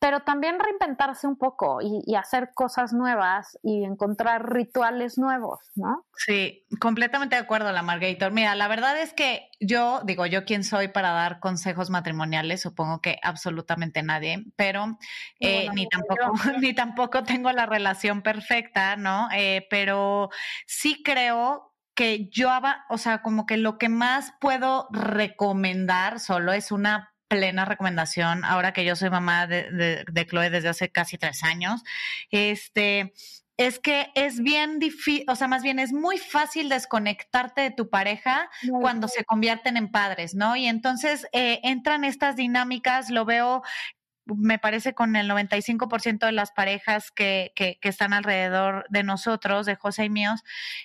[0.00, 6.06] pero también reinventarse un poco y, hacer cosas nuevas y encontrar rituales nuevos, ¿no?
[6.16, 8.32] Sí, completamente de acuerdo, la Margator.
[8.32, 13.02] Mira, la verdad es que yo, digo, yo quién soy para dar consejos matrimoniales, supongo
[13.02, 14.98] que absolutamente nadie, pero
[15.38, 19.28] eh, ni tampoco, ni tampoco tengo la relación perfecta, ¿no?
[19.34, 20.30] Eh, pero
[20.66, 22.50] sí creo que yo,
[22.88, 28.72] o sea, como que lo que más puedo recomendar solo es una plena recomendación, ahora
[28.72, 31.84] que yo soy mamá de, de, Chloe desde hace casi tres años,
[32.30, 33.14] este,
[33.56, 37.88] es que es bien difícil, o sea, más bien es muy fácil desconectarte de tu
[37.88, 40.56] pareja cuando se convierten en padres, ¿no?
[40.56, 43.62] Y entonces eh, entran estas dinámicas, lo veo
[44.36, 49.76] me parece con el 95% de las parejas que, que, están alrededor de nosotros, de
[49.76, 50.42] José y míos,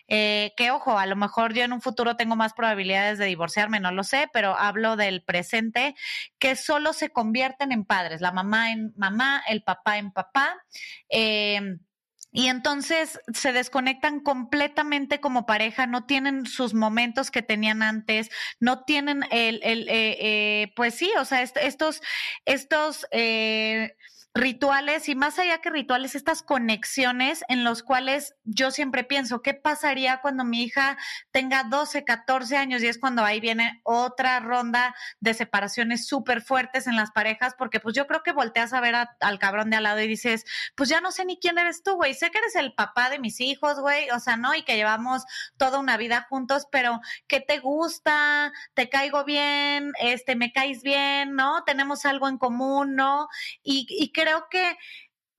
[0.07, 3.79] eh, que ojo, a lo mejor yo en un futuro tengo más probabilidades de divorciarme,
[3.79, 5.95] no lo sé, pero hablo del presente,
[6.39, 10.55] que solo se convierten en padres, la mamá en mamá, el papá en papá.
[11.09, 11.77] Eh,
[12.35, 18.83] y entonces se desconectan completamente como pareja, no tienen sus momentos que tenían antes, no
[18.83, 22.01] tienen el, el eh, eh, pues sí, o sea, estos,
[22.43, 23.95] estos, eh,
[24.35, 29.53] rituales y más allá que rituales, estas conexiones en los cuales yo siempre pienso, ¿qué
[29.53, 30.97] pasaría cuando mi hija
[31.31, 32.83] tenga 12, 14 años?
[32.83, 37.79] Y es cuando ahí viene otra ronda de separaciones súper fuertes en las parejas, porque
[37.79, 40.43] pues yo creo que volteas a ver al cabrón de al lado y dices,
[40.75, 43.19] pues ya no sé ni quién eres tú, güey, sé que eres el papá de
[43.19, 44.53] mis hijos, güey, o sea, ¿no?
[44.53, 45.23] Y que llevamos
[45.55, 48.51] toda una vida juntos, pero ¿qué te gusta?
[48.73, 49.93] ¿Te caigo bien?
[50.01, 51.35] Este, ¿me caes bien?
[51.35, 51.63] ¿No?
[51.63, 53.29] Tenemos algo en común, ¿no?
[53.63, 54.75] Y, y que creo que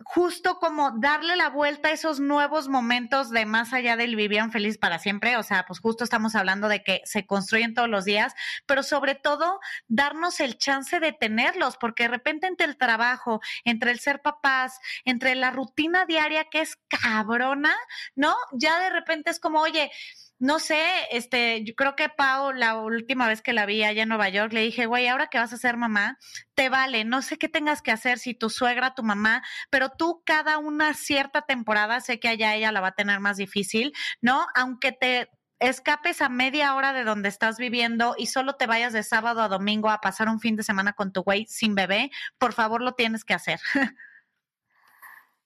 [0.05, 4.79] justo como darle la vuelta a esos nuevos momentos de más allá del vivían feliz
[4.79, 8.33] para siempre, o sea, pues justo estamos hablando de que se construyen todos los días,
[8.67, 13.91] pero sobre todo darnos el chance de tenerlos, porque de repente entre el trabajo, entre
[13.91, 17.75] el ser papás, entre la rutina diaria que es cabrona,
[18.15, 18.37] ¿no?
[18.53, 19.91] Ya de repente es como, oye,
[20.39, 24.09] no sé, este, yo creo que Pau, la última vez que la vi allá en
[24.11, 26.19] Nueva York, le dije, güey, ahora que vas a ser mamá,
[26.55, 30.23] te vale, no sé qué tengas que hacer, si tu suegra, tu mamá, pero tú
[30.27, 34.47] cada una cierta temporada, sé que allá ella la va a tener más difícil, ¿no?
[34.55, 39.03] Aunque te escapes a media hora de donde estás viviendo y solo te vayas de
[39.03, 42.53] sábado a domingo a pasar un fin de semana con tu güey sin bebé, por
[42.53, 43.61] favor lo tienes que hacer.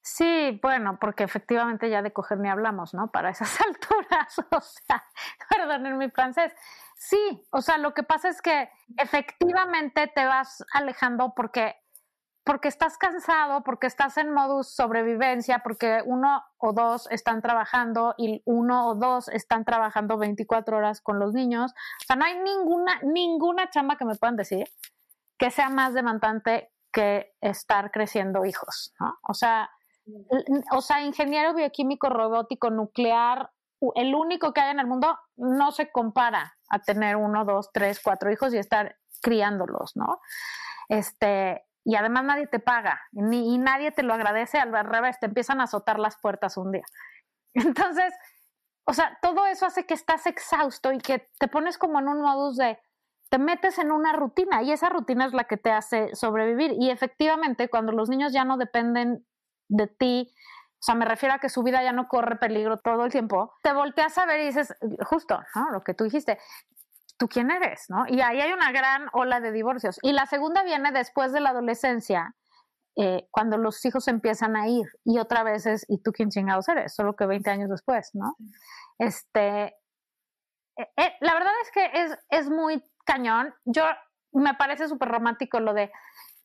[0.02, 3.10] Sí, bueno, porque efectivamente ya de coger ni hablamos, ¿no?
[3.10, 5.04] Para esas alturas, o sea,
[5.74, 6.52] en mi francés.
[6.96, 11.76] Sí, o sea, lo que pasa es que efectivamente te vas alejando porque
[12.42, 18.42] porque estás cansado, porque estás en modus sobrevivencia, porque uno o dos están trabajando y
[18.44, 21.72] uno o dos están trabajando 24 horas con los niños.
[21.72, 24.68] O sea, no hay ninguna, ninguna chamba que me puedan decir
[25.38, 29.18] que sea más demandante que estar creciendo hijos, ¿no?
[29.22, 29.70] O sea,
[30.72, 33.50] o sea, ingeniero bioquímico robótico nuclear,
[33.94, 38.00] el único que hay en el mundo, no se compara a tener uno, dos, tres,
[38.02, 40.20] cuatro hijos y estar criándolos, ¿no?
[40.88, 45.26] Este, y además nadie te paga, ni, y nadie te lo agradece, al revés, te
[45.26, 46.84] empiezan a azotar las puertas un día.
[47.54, 48.12] Entonces,
[48.84, 52.20] o sea, todo eso hace que estás exhausto y que te pones como en un
[52.20, 52.78] modus de,
[53.30, 56.74] te metes en una rutina y esa rutina es la que te hace sobrevivir.
[56.78, 59.24] Y efectivamente, cuando los niños ya no dependen
[59.70, 60.32] de ti,
[60.80, 63.54] o sea, me refiero a que su vida ya no corre peligro todo el tiempo,
[63.62, 65.70] te volteas a ver y dices, justo, ¿no?
[65.70, 66.38] Lo que tú dijiste,
[67.18, 67.84] ¿tú quién eres?
[67.88, 68.04] ¿no?
[68.08, 69.98] Y ahí hay una gran ola de divorcios.
[70.02, 72.34] Y la segunda viene después de la adolescencia,
[72.96, 74.86] eh, cuando los hijos empiezan a ir.
[75.04, 76.94] Y otra vez es, ¿y tú quién chingados eres?
[76.94, 78.36] Solo que 20 años después, ¿no?
[78.98, 79.64] Este,
[80.76, 83.54] eh, eh, la verdad es que es, es muy cañón.
[83.64, 83.84] Yo
[84.32, 85.92] me parece súper romántico lo de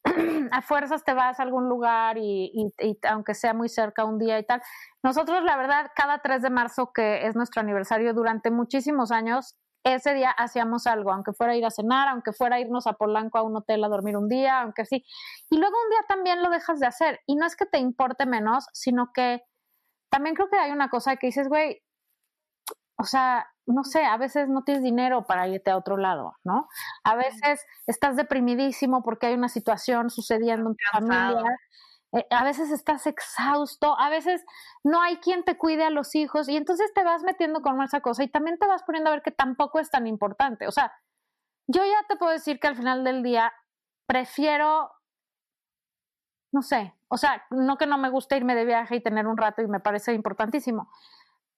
[0.52, 2.72] a fuerzas te vas a algún lugar y,
[3.10, 4.62] aunque sea muy cerca un día y tal.
[5.04, 10.16] Nosotros, la verdad, cada 3 de marzo, que es nuestro aniversario, durante muchísimos años, ese
[10.16, 13.56] día hacíamos algo, aunque fuera ir a cenar, aunque fuera irnos a Polanco a un
[13.56, 15.06] hotel a dormir un día, aunque sí.
[15.50, 17.20] Y luego un día también lo dejas de hacer.
[17.28, 19.44] Y no es que te importe menos, sino que
[20.10, 21.84] también creo que hay una cosa que dices, güey,
[22.98, 26.68] o sea, no sé, a veces no tienes dinero para irte a otro lado, ¿no?
[27.04, 31.58] A veces estás deprimidísimo porque hay una situación sucediendo en tu familia.
[32.14, 34.46] Eh, a veces estás exhausto, a veces
[34.84, 38.02] no hay quien te cuide a los hijos y entonces te vas metiendo con esa
[38.02, 40.68] cosa y también te vas poniendo a ver que tampoco es tan importante.
[40.68, 40.94] O sea,
[41.68, 43.52] yo ya te puedo decir que al final del día
[44.08, 44.92] prefiero,
[46.54, 49.38] no sé, o sea, no que no me guste irme de viaje y tener un
[49.38, 50.90] rato y me parece importantísimo,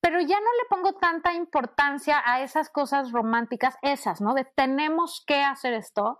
[0.01, 4.33] pero ya no le pongo tanta importancia a esas cosas románticas, esas, ¿no?
[4.33, 6.19] De tenemos que hacer esto,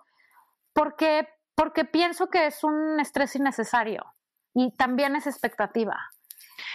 [0.74, 4.06] porque, porque pienso que es un estrés innecesario
[4.54, 5.98] y también es expectativa.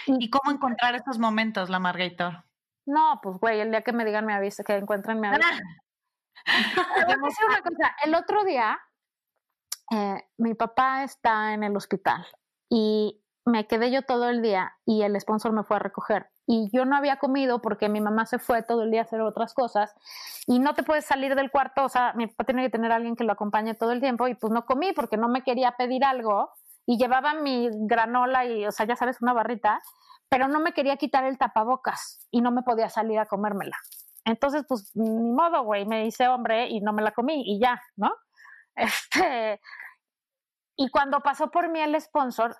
[0.07, 2.43] ¿Y cómo encontrar esos momentos, la Margator?
[2.85, 5.47] No, pues güey, el día que me digan me avisa, que encuentren me avisa.
[7.47, 8.79] una cosa, el otro día
[9.91, 12.25] eh, mi papá está en el hospital
[12.69, 16.69] y me quedé yo todo el día y el sponsor me fue a recoger y
[16.71, 19.53] yo no había comido porque mi mamá se fue todo el día a hacer otras
[19.53, 19.93] cosas
[20.45, 23.15] y no te puedes salir del cuarto, o sea, mi papá tiene que tener alguien
[23.15, 26.03] que lo acompañe todo el tiempo y pues no comí porque no me quería pedir
[26.03, 26.51] algo
[26.85, 29.81] y llevaba mi granola y, o sea, ya sabes, una barrita,
[30.29, 33.77] pero no me quería quitar el tapabocas y no me podía salir a comérmela.
[34.25, 37.81] Entonces, pues ni modo, güey, me hice hombre y no me la comí y ya,
[37.95, 38.11] ¿no?
[38.75, 39.61] Este,
[40.75, 42.55] y cuando pasó por mí el sponsor,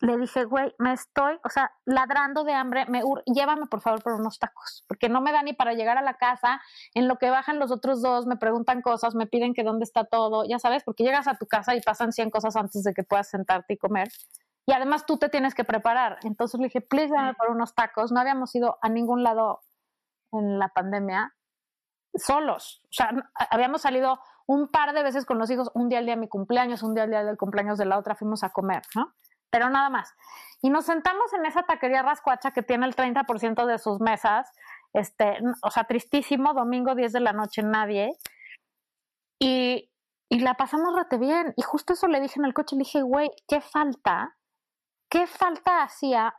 [0.00, 4.12] le dije, güey, me estoy, o sea, ladrando de hambre, me llévame por favor por
[4.14, 6.60] unos tacos, porque no me da ni para llegar a la casa,
[6.94, 10.04] en lo que bajan los otros dos, me preguntan cosas, me piden que dónde está
[10.04, 13.04] todo, ya sabes, porque llegas a tu casa y pasan 100 cosas antes de que
[13.04, 14.08] puedas sentarte y comer.
[14.66, 16.18] Y además tú te tienes que preparar.
[16.24, 18.10] Entonces le dije, please, dame por unos tacos.
[18.10, 19.60] No habíamos ido a ningún lado
[20.32, 21.34] en la pandemia
[22.14, 22.80] solos.
[22.84, 23.10] O sea,
[23.50, 26.28] habíamos salido un par de veces con los hijos, un día al día de mi
[26.28, 29.12] cumpleaños, un día al día del cumpleaños de la otra, fuimos a comer, ¿no?
[29.50, 30.14] Pero nada más.
[30.62, 34.50] Y nos sentamos en esa taquería rascuacha que tiene el 30% de sus mesas,
[34.92, 38.12] este, o sea, tristísimo, domingo 10 de la noche, nadie.
[39.38, 39.90] Y,
[40.28, 41.52] y la pasamos rete bien.
[41.56, 44.36] Y justo eso le dije en el coche, le dije, güey, ¿qué falta?
[45.08, 46.34] ¿Qué falta hacía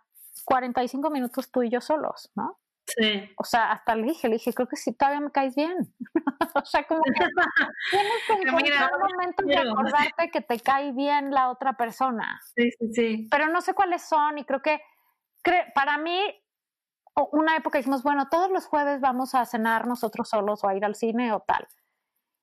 [0.46, 2.60] 45 minutos tú y yo solos, no?
[2.98, 3.32] Sí.
[3.38, 5.78] O sea, hasta le dije, le dije, creo que sí, todavía me caes bien.
[6.56, 7.12] o sea, como que
[7.92, 12.40] tienes que encontrar un momento de acordarte que te cae bien la otra persona.
[12.56, 13.28] Sí, sí, sí.
[13.30, 14.82] Pero no sé cuáles son y creo que
[15.74, 16.20] para mí
[17.32, 20.86] una época dijimos, bueno, todos los jueves vamos a cenar nosotros solos o a ir
[20.86, 21.68] al cine o tal.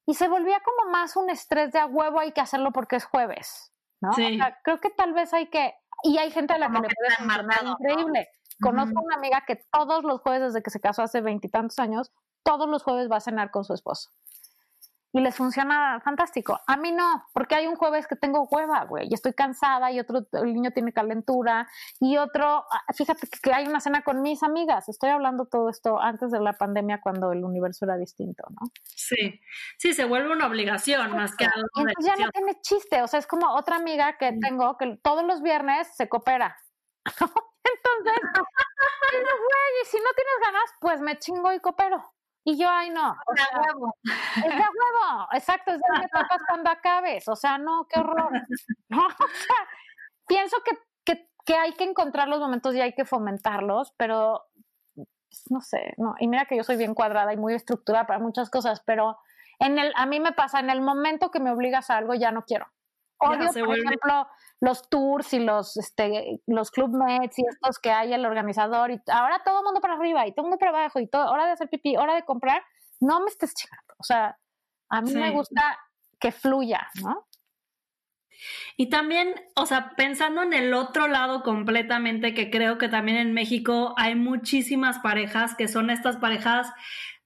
[0.07, 3.05] Y se volvía como más un estrés de a huevo, hay que hacerlo porque es
[3.05, 4.13] jueves, ¿no?
[4.13, 4.35] Sí.
[4.35, 6.89] O sea, creo que tal vez hay que, y hay gente a la que le
[6.89, 8.29] puede funcionar increíble.
[8.61, 12.13] Conozco una amiga que todos los jueves, desde que se casó hace veintitantos años,
[12.43, 14.11] todos los jueves va a cenar con su esposo.
[15.17, 16.61] Y les funciona fantástico.
[16.67, 20.01] A mí no, porque hay un jueves que tengo hueva, güey, y estoy cansada, y
[20.01, 21.69] otro, el niño tiene calentura,
[22.01, 24.89] y otro, ah, fíjate que hay una cena con mis amigas.
[24.89, 28.67] Estoy hablando todo esto antes de la pandemia, cuando el universo era distinto, ¿no?
[28.83, 29.41] Sí,
[29.79, 31.69] sí, se vuelve una obligación más que algo.
[31.77, 34.99] Y entonces ya no tiene chiste, o sea, es como otra amiga que tengo que
[35.01, 36.57] todos los viernes se coopera.
[37.65, 38.21] Entonces,
[39.13, 42.05] güey, y si no tienes ganas, pues me chingo y coopero.
[42.47, 43.17] Y yo, ay, no.
[43.35, 43.97] Es de huevo.
[44.05, 47.27] Es de huevo, exacto, es de que tapas cuando acabes.
[47.29, 48.31] O sea, no, qué horror.
[48.91, 49.57] No, o sea,
[50.27, 54.45] pienso que, que, que, hay que encontrar los momentos y hay que fomentarlos, pero
[54.95, 55.09] pues,
[55.51, 56.15] no sé, no.
[56.21, 59.19] Y mira que yo soy bien cuadrada y muy estructurada para muchas cosas, pero
[59.59, 62.31] en el, a mí me pasa, en el momento que me obligas a algo, ya
[62.31, 62.67] no quiero.
[63.19, 64.27] Odio, por ejemplo,
[64.61, 69.01] los tours y los, este, los club mets y estos que hay el organizador y
[69.11, 71.47] ahora todo el mundo para arriba y todo el mundo para abajo y todo, hora
[71.47, 72.63] de hacer pipí, hora de comprar,
[73.01, 73.95] no me estés chingando.
[73.99, 74.39] O sea,
[74.89, 75.79] a mí me gusta
[76.19, 77.27] que fluya, ¿no?
[78.77, 83.33] Y también, o sea, pensando en el otro lado completamente, que creo que también en
[83.33, 86.73] México hay muchísimas parejas que son estas parejas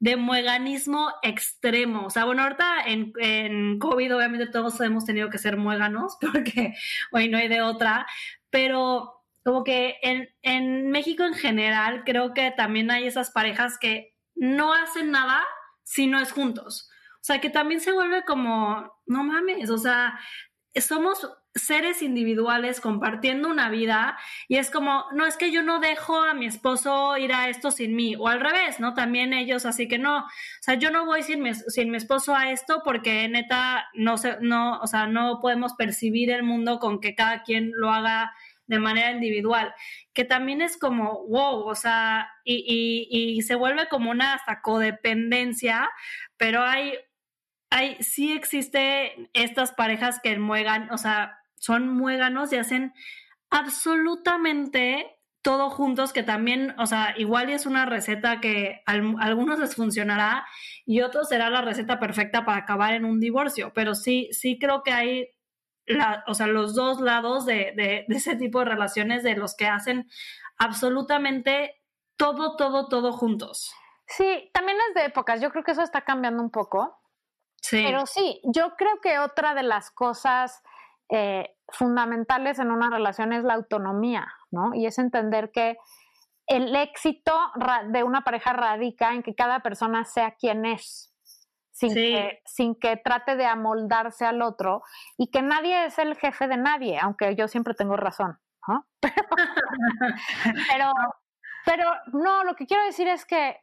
[0.00, 2.06] de mueganismo extremo.
[2.06, 6.74] O sea, bueno, ahorita en, en COVID obviamente todos hemos tenido que ser muéganos porque
[7.12, 8.06] hoy no hay de otra,
[8.50, 14.14] pero como que en, en México en general creo que también hay esas parejas que
[14.34, 15.42] no hacen nada
[15.82, 16.90] si no es juntos.
[17.14, 20.18] O sea, que también se vuelve como, no mames, o sea,
[20.80, 26.20] somos seres individuales compartiendo una vida y es como, no, es que yo no dejo
[26.20, 28.94] a mi esposo ir a esto sin mí, o al revés, ¿no?
[28.94, 30.28] También ellos, así que no, o
[30.60, 34.36] sea, yo no voy sin mi, sin mi esposo a esto porque neta, no sé,
[34.40, 38.32] no, o sea, no podemos percibir el mundo con que cada quien lo haga
[38.66, 39.74] de manera individual,
[40.12, 42.64] que también es como, wow, o sea, y,
[43.08, 45.88] y, y se vuelve como una hasta codependencia,
[46.36, 46.92] pero hay
[47.70, 52.94] hay, sí existe estas parejas que muegan, o sea, son muéganos y hacen
[53.50, 59.74] absolutamente todo juntos, que también, o sea, igual es una receta que a algunos les
[59.74, 60.46] funcionará
[60.84, 64.82] y otros será la receta perfecta para acabar en un divorcio, pero sí, sí creo
[64.82, 65.28] que hay,
[65.86, 69.54] la, o sea, los dos lados de, de, de ese tipo de relaciones de los
[69.54, 70.08] que hacen
[70.58, 71.82] absolutamente
[72.16, 73.72] todo, todo, todo juntos.
[74.06, 76.97] Sí, también es de épocas, yo creo que eso está cambiando un poco.
[77.60, 77.82] Sí.
[77.84, 80.62] Pero sí, yo creo que otra de las cosas
[81.10, 84.74] eh, fundamentales en una relación es la autonomía, ¿no?
[84.74, 85.76] Y es entender que
[86.46, 87.32] el éxito
[87.88, 91.14] de una pareja radica en que cada persona sea quien es,
[91.72, 94.82] sin, que, sin que trate de amoldarse al otro
[95.16, 98.86] y que nadie es el jefe de nadie, aunque yo siempre tengo razón, ¿no?
[100.70, 100.92] pero,
[101.64, 103.60] pero no, lo que quiero decir es que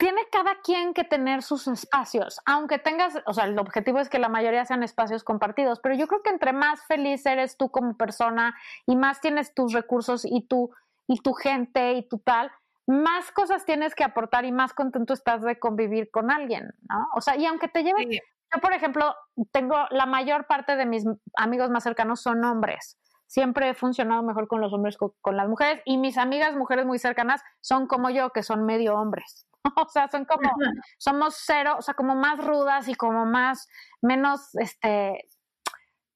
[0.00, 4.18] tiene cada quien que tener sus espacios, aunque tengas, o sea, el objetivo es que
[4.18, 7.98] la mayoría sean espacios compartidos, pero yo creo que entre más feliz eres tú como
[7.98, 10.70] persona y más tienes tus recursos y tu,
[11.06, 12.50] y tu gente y tu tal,
[12.86, 17.06] más cosas tienes que aportar y más contento estás de convivir con alguien, ¿no?
[17.14, 19.14] O sea, y aunque te lleves, yo por ejemplo,
[19.52, 21.04] tengo la mayor parte de mis
[21.36, 22.98] amigos más cercanos son hombres.
[23.26, 26.86] Siempre he funcionado mejor con los hombres que con las mujeres y mis amigas mujeres
[26.86, 29.46] muy cercanas son como yo, que son medio hombres.
[29.76, 30.50] o sea, son como,
[30.98, 33.68] somos cero, o sea, como más rudas y como más,
[34.02, 35.24] menos, este,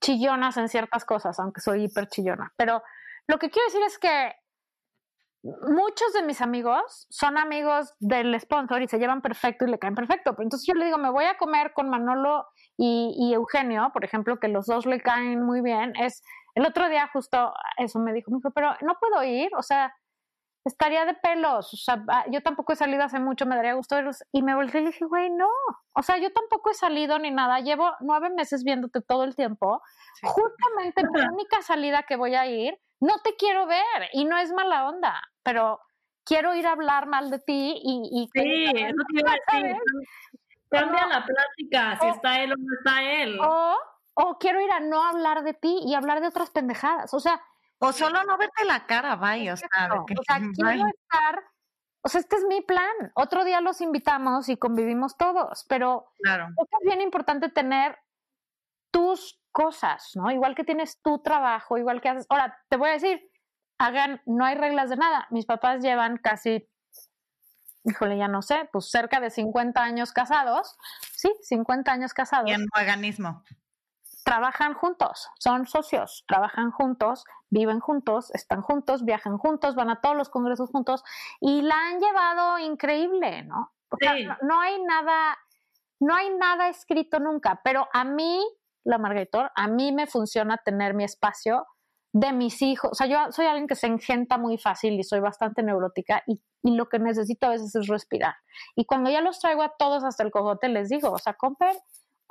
[0.00, 2.52] chillonas en ciertas cosas, aunque soy hiper chillona.
[2.56, 2.82] Pero
[3.26, 4.32] lo que quiero decir es que
[5.42, 9.94] muchos de mis amigos son amigos del sponsor y se llevan perfecto y le caen
[9.94, 10.32] perfecto.
[10.32, 14.04] Pero entonces yo le digo, me voy a comer con Manolo y, y, Eugenio, por
[14.04, 15.94] ejemplo, que los dos le caen muy bien.
[15.98, 16.22] Es
[16.54, 19.94] el otro día justo eso me dijo, me dijo, pero no puedo ir, o sea,
[20.64, 21.72] estaría de pelos.
[21.72, 24.24] O sea, ah, yo tampoco he salido hace mucho, me daría gusto verlos.
[24.32, 25.48] Y me volteé y le dije, güey, no.
[25.92, 27.60] O sea, yo tampoco he salido ni nada.
[27.60, 29.82] Llevo nueve meses viéndote todo el tiempo.
[30.22, 34.08] Justamente la única salida que voy a ir, no te quiero ver.
[34.12, 35.80] Y no es mala onda, pero
[36.24, 38.08] quiero ir a hablar mal de ti y...
[38.12, 39.76] y sí, eso te iba a decir.
[40.70, 43.38] Cambia la plática, si está él o no está él.
[43.40, 43.76] O,
[44.14, 47.14] o quiero ir a no hablar de ti y hablar de otras pendejadas.
[47.14, 47.40] O sea,
[47.84, 51.44] o solo no verte la cara, vaya, o sea, o sea quiero estar,
[52.02, 53.12] o sea, este es mi plan.
[53.14, 56.48] Otro día los invitamos y convivimos todos, pero claro.
[56.48, 57.98] es bien importante tener
[58.90, 60.30] tus cosas, ¿no?
[60.30, 62.26] Igual que tienes tu trabajo, igual que haces.
[62.28, 63.30] Ahora, te voy a decir,
[63.78, 65.26] hagan, no hay reglas de nada.
[65.30, 66.68] Mis papás llevan casi,
[67.84, 70.76] híjole, ya no sé, pues cerca de 50 años casados.
[71.12, 72.50] Sí, 50 años casados.
[72.50, 73.42] Y en organismo
[74.24, 80.16] trabajan juntos, son socios, trabajan juntos, viven juntos, están juntos, viajan juntos, van a todos
[80.16, 81.04] los congresos juntos
[81.40, 83.72] y la han llevado increíble, ¿no?
[83.90, 85.36] O sea, no, hay nada,
[86.00, 88.40] no hay nada escrito nunca, pero a mí,
[88.82, 91.66] la Margator, a mí me funciona tener mi espacio
[92.12, 92.92] de mis hijos.
[92.92, 96.40] O sea, yo soy alguien que se engenta muy fácil y soy bastante neurótica y,
[96.62, 98.34] y, lo que necesito a veces es respirar.
[98.74, 101.76] Y cuando ya los traigo a todos hasta el cogote, les digo, o sea, compren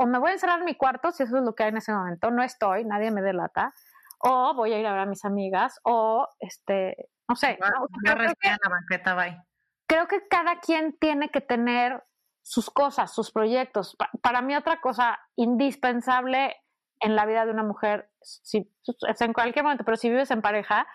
[0.04, 1.78] o me voy a encerrar en mi cuarto, si eso es lo que hay en
[1.78, 3.74] ese momento, no estoy, nadie me delata,
[4.20, 7.58] o voy a ir a ver a mis amigas, o este, no sé.
[7.62, 7.88] ¿no?
[8.04, 9.42] creo, que, la banqueta, bye.
[9.88, 12.04] creo que cada quien tiene que tener
[12.42, 13.96] sus cosas, sus proyectos.
[14.22, 16.54] para mí otra cosa indispensable
[17.00, 18.70] en la vida de una mujer, si,
[19.22, 20.86] en cualquier momento, pero si vives en pareja,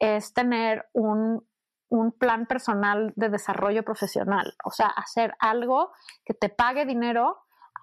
[0.00, 1.46] es tener un,
[1.90, 5.92] un plan personal de desarrollo profesional, o sea, hacer algo
[6.24, 7.38] que te pague dinero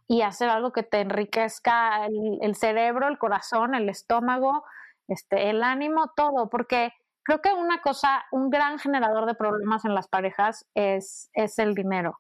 [0.08, 4.64] y hacer algo que te enriquezca el, cerebro, el corazón, el estómago,
[5.08, 6.92] este, el ánimo, todo, porque
[7.24, 11.74] creo que una cosa, un gran generador de problemas en las parejas es, es el
[11.74, 12.18] dinero.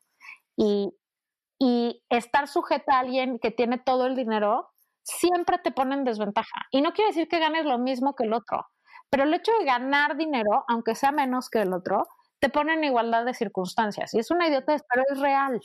[0.57, 0.89] Y,
[1.59, 4.69] y estar sujeta a alguien que tiene todo el dinero
[5.03, 6.65] siempre te pone en desventaja.
[6.71, 8.65] Y no quiere decir que ganes lo mismo que el otro,
[9.09, 12.07] pero el hecho de ganar dinero, aunque sea menos que el otro,
[12.39, 14.13] te pone en igualdad de circunstancias.
[14.13, 15.61] Y es una idiota, pero es real.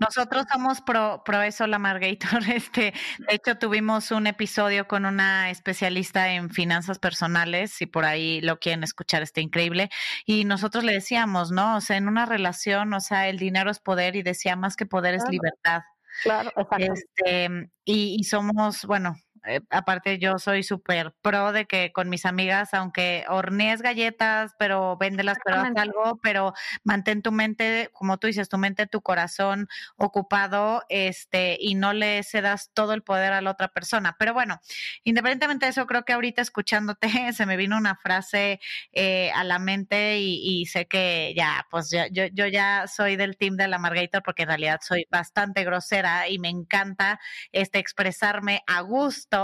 [0.00, 2.40] Nosotros somos pro, pro eso, la Margator.
[2.56, 8.40] Este, de hecho, tuvimos un episodio con una especialista en finanzas personales, si por ahí
[8.40, 9.90] lo quieren escuchar, está increíble.
[10.24, 11.76] Y nosotros le decíamos, ¿no?
[11.76, 14.86] O sea, en una relación, o sea, el dinero es poder y decía más que
[14.86, 15.82] poder es libertad.
[16.22, 17.48] Claro, Este,
[17.84, 22.74] y, y somos, bueno, eh, aparte yo soy súper pro de que con mis amigas,
[22.74, 26.52] aunque hornees galletas, pero véndelas, pero haz algo, pero
[26.84, 32.22] mantén tu mente, como tú dices, tu mente, tu corazón ocupado, este, y no le
[32.22, 34.16] cedas todo el poder a la otra persona.
[34.18, 34.60] Pero bueno,
[35.04, 38.60] independientemente de eso, creo que ahorita escuchándote se me vino una frase
[38.92, 43.56] eh, a la mente y, sé que ya, pues yo, yo ya soy del team
[43.56, 47.20] de la Margator porque en realidad soy bastante grosera y me encanta
[47.52, 49.35] este expresarme a gusto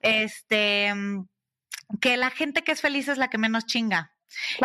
[0.00, 1.28] este, mm,
[2.00, 4.15] que la gente que es feliz es la que menos chinga.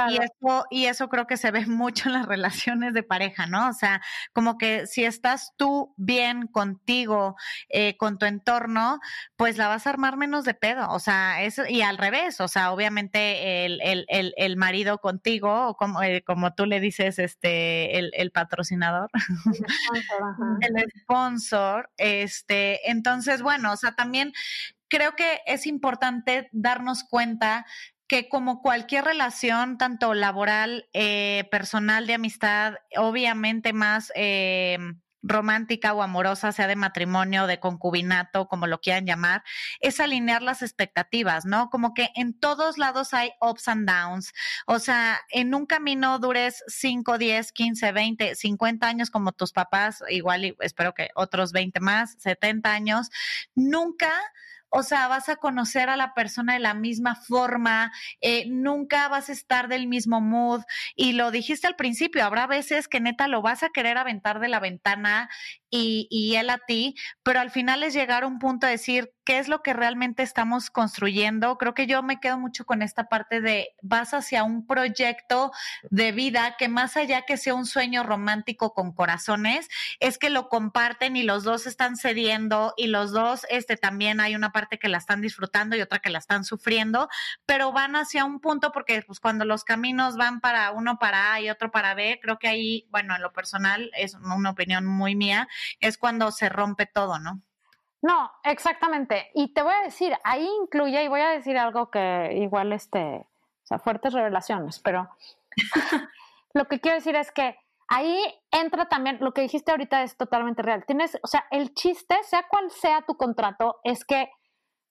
[0.10, 3.70] Y, eso, y eso creo que se ve mucho en las relaciones de pareja, ¿no?
[3.70, 4.02] O sea,
[4.34, 7.36] como que si estás tú bien contigo,
[7.70, 9.00] eh, con tu entorno,
[9.36, 10.90] pues la vas a armar menos de pedo.
[10.90, 15.68] O sea, eso, y al revés, o sea, obviamente el, el, el, el marido contigo,
[15.68, 19.10] o como, eh, como tú le dices, este, el, el patrocinador,
[20.62, 24.34] el sponsor, este, entonces, bueno, o sea, también
[24.92, 27.66] creo que es importante darnos cuenta
[28.12, 34.78] que como cualquier relación, tanto laboral, eh, personal, de amistad, obviamente más eh,
[35.24, 39.44] romántica o amorosa, sea de matrimonio, de concubinato, como lo quieran llamar,
[39.80, 41.70] es alinear las expectativas, ¿no?
[41.70, 44.34] Como que en todos lados hay ups and downs.
[44.66, 50.04] O sea, en un camino dures 5, 10, 15, 20, 50 años como tus papás,
[50.10, 53.10] igual y espero que otros 20 más, 70 años,
[53.56, 54.12] nunca
[54.72, 57.92] o sea, vas a conocer a la persona de la misma forma,
[58.22, 60.64] eh, nunca vas a estar del mismo mood.
[60.96, 64.48] Y lo dijiste al principio, habrá veces que neta lo vas a querer aventar de
[64.48, 65.30] la ventana
[65.72, 69.12] y, y él a ti, pero al final es llegar a un punto de decir,
[69.24, 71.58] qué es lo que realmente estamos construyendo.
[71.58, 75.52] Creo que yo me quedo mucho con esta parte de vas hacia un proyecto
[75.90, 79.70] de vida que más allá que sea un sueño romántico con corazones,
[80.00, 84.36] es que lo comparten y los dos están cediendo y los dos este también hay
[84.36, 87.08] una parte que la están disfrutando y otra que la están sufriendo,
[87.46, 91.42] pero van hacia un punto porque pues cuando los caminos van para uno para A
[91.42, 95.16] y otro para B, creo que ahí, bueno, en lo personal es una opinión muy
[95.16, 95.48] mía,
[95.80, 97.42] es cuando se rompe todo, ¿no?
[98.02, 99.30] No, exactamente.
[99.36, 103.00] Y te voy a decir, ahí incluye, y voy a decir algo que igual, este,
[103.00, 105.10] o sea, fuertes revelaciones, pero
[106.54, 107.58] lo que quiero decir es que
[107.88, 108.20] ahí
[108.52, 110.84] entra también, lo que dijiste ahorita es totalmente real.
[110.86, 114.32] Tienes, o sea, el chiste, sea cual sea tu contrato, es que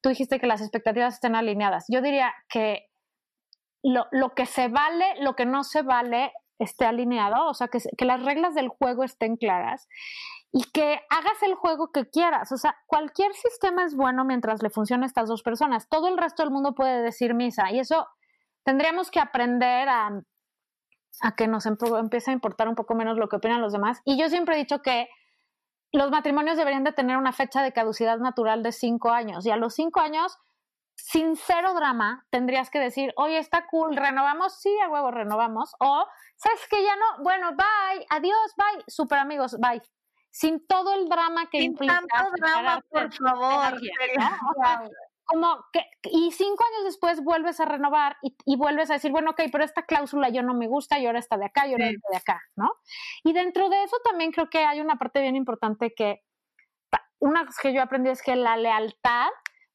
[0.03, 1.87] tú dijiste que las expectativas estén alineadas.
[1.89, 2.87] Yo diría que
[3.83, 7.81] lo, lo que se vale, lo que no se vale, esté alineado, o sea, que,
[8.05, 9.89] las reglas del juego estén claras
[10.53, 12.53] y que hagas el juego que quieras.
[12.53, 15.89] O sea, cualquier sistema es bueno mientras le funcione a estas dos personas.
[15.89, 18.07] Todo el resto del mundo puede decir misa y eso
[18.63, 20.11] tendríamos que aprender a,
[21.23, 24.01] a que nos empiece a importar un poco menos lo que opinan los demás.
[24.05, 25.09] Y yo siempre he dicho que
[25.93, 29.57] los matrimonios deberían de tener una fecha de caducidad natural de cinco años y a
[29.57, 30.37] los cinco años
[31.05, 35.75] sin cero drama, tendrías que decir, oye, está cool, renovamos, sí, a huevo, renovamos.
[35.81, 39.83] O, ¿sabes que Ya no, bueno, bye, adiós, bye, super amigos, bye
[40.31, 42.01] sin todo el drama que sin implica.
[42.09, 43.81] Tanto drama, por favor.
[45.25, 49.43] como que, y cinco años después vuelves a renovar y, vuelves a decir, bueno, ok,
[49.53, 52.09] pero esta cláusula yo no me gusta, y ahora está de acá, y ahora está
[52.11, 52.71] de acá, ¿no?
[53.23, 56.23] Y dentro de eso también creo que hay una parte bien importante que,
[57.21, 59.29] una cosa que yo aprendí es que la lealtad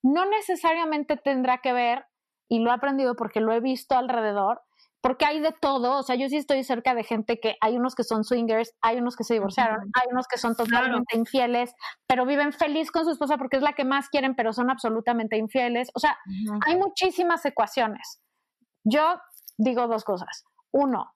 [0.05, 2.05] no necesariamente tendrá que ver,
[2.47, 4.61] y lo he aprendido porque lo he visto alrededor,
[5.01, 7.95] porque hay de todo, o sea, yo sí estoy cerca de gente que hay unos
[7.95, 11.73] que son swingers, hay unos que se divorciaron, hay unos que son totalmente infieles,
[12.07, 15.37] pero viven feliz con su esposa porque es la que más quieren, pero son absolutamente
[15.37, 15.89] infieles.
[15.95, 16.17] O sea,
[16.67, 18.21] hay muchísimas ecuaciones.
[18.83, 19.19] Yo
[19.57, 20.43] digo dos cosas.
[20.71, 21.14] Uno,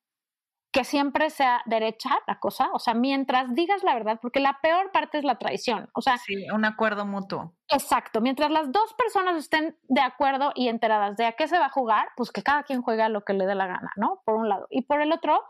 [0.72, 4.91] que siempre sea derecha la cosa, o sea, mientras digas la verdad, porque la peor
[4.91, 6.17] parte es la traición, o sea...
[6.17, 7.55] Sí, un acuerdo mutuo.
[7.70, 11.67] Exacto, mientras las dos personas estén de acuerdo y enteradas de a qué se va
[11.67, 14.22] a jugar, pues que cada quien juega lo que le dé la gana, ¿no?
[14.26, 14.67] Por un lado.
[14.70, 15.43] Y por el otro,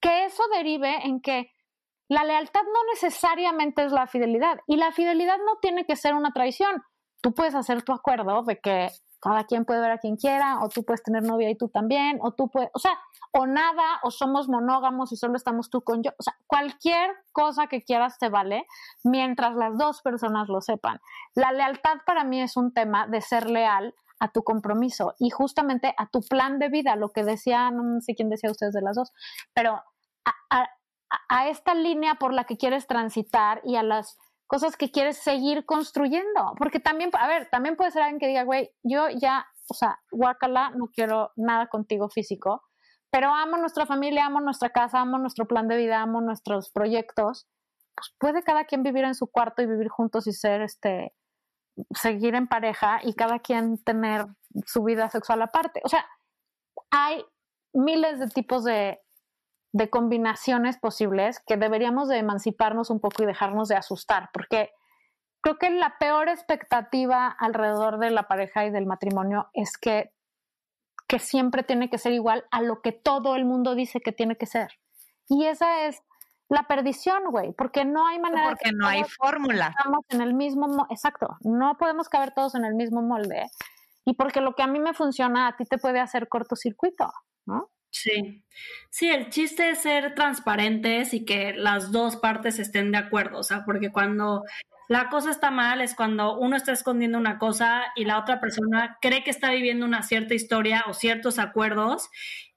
[0.00, 1.50] que eso derive en que
[2.08, 6.32] la lealtad no necesariamente es la fidelidad y la fidelidad no tiene que ser una
[6.32, 6.82] traición.
[7.22, 8.90] Tú puedes hacer tu acuerdo de que
[9.26, 12.20] cada quien puede ver a quien quiera, o tú puedes tener novia y tú también,
[12.22, 12.92] o tú puedes, o sea,
[13.32, 17.66] o nada, o somos monógamos y solo estamos tú con yo, o sea, cualquier cosa
[17.66, 18.66] que quieras te vale
[19.02, 21.00] mientras las dos personas lo sepan.
[21.34, 25.92] La lealtad para mí es un tema de ser leal a tu compromiso y justamente
[25.98, 28.94] a tu plan de vida, lo que decía, no sé quién decía ustedes de las
[28.94, 29.12] dos,
[29.52, 29.82] pero
[30.24, 30.68] a,
[31.28, 35.64] a esta línea por la que quieres transitar y a las cosas que quieres seguir
[35.64, 36.54] construyendo.
[36.58, 39.98] Porque también, a ver, también puede ser alguien que diga, güey, yo ya, o sea,
[40.10, 42.62] guacala, no quiero nada contigo físico,
[43.10, 47.46] pero amo nuestra familia, amo nuestra casa, amo nuestro plan de vida, amo nuestros proyectos.
[47.94, 51.14] Pues puede cada quien vivir en su cuarto y vivir juntos y ser, este,
[51.94, 54.26] seguir en pareja y cada quien tener
[54.66, 55.80] su vida sexual aparte.
[55.84, 56.06] O sea,
[56.90, 57.24] hay
[57.72, 59.00] miles de tipos de,
[59.76, 64.70] de combinaciones posibles que deberíamos de emanciparnos un poco y dejarnos de asustar, porque
[65.42, 70.14] creo que la peor expectativa alrededor de la pareja y del matrimonio es que,
[71.06, 74.36] que siempre tiene que ser igual a lo que todo el mundo dice que tiene
[74.36, 74.70] que ser.
[75.28, 76.02] Y esa es
[76.48, 78.48] la perdición, güey, porque no hay manera.
[78.48, 79.74] Porque no hay fórmula.
[79.76, 83.46] Estamos en el mismo, exacto, no podemos caber todos en el mismo molde.
[84.06, 87.12] Y porque lo que a mí me funciona, a ti te puede hacer cortocircuito,
[87.44, 87.68] ¿no?
[88.02, 88.44] Sí,
[88.90, 93.42] sí, el chiste es ser transparentes y que las dos partes estén de acuerdo, o
[93.42, 94.42] sea, porque cuando
[94.88, 98.98] la cosa está mal es cuando uno está escondiendo una cosa y la otra persona
[99.00, 102.10] cree que está viviendo una cierta historia o ciertos acuerdos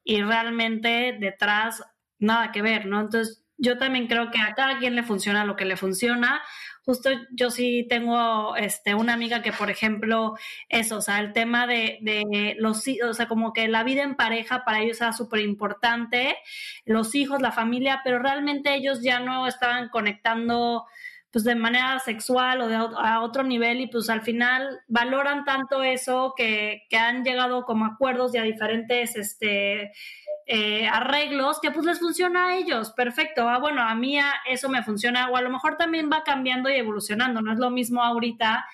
[0.04, 1.84] y realmente detrás
[2.20, 3.00] nada que ver, ¿no?
[3.00, 6.42] Entonces, yo también creo que a cada quien le funciona lo que le funciona
[6.90, 10.34] justo yo sí tengo este, una amiga que, por ejemplo,
[10.70, 14.16] eso, o sea, el tema de, de los o sea, como que la vida en
[14.16, 16.36] pareja para ellos era súper importante,
[16.86, 20.88] los hijos, la familia, pero realmente ellos ya no estaban conectando
[21.32, 25.84] pues de manera sexual o de a otro nivel y pues al final valoran tanto
[25.84, 29.92] eso que, que han llegado como acuerdos y a diferentes este
[30.52, 34.18] eh, arreglos que pues les funciona a ellos, perfecto, ah, bueno, a mí
[34.50, 37.70] eso me funciona, o a lo mejor también va cambiando y evolucionando, no es lo
[37.70, 38.66] mismo ahorita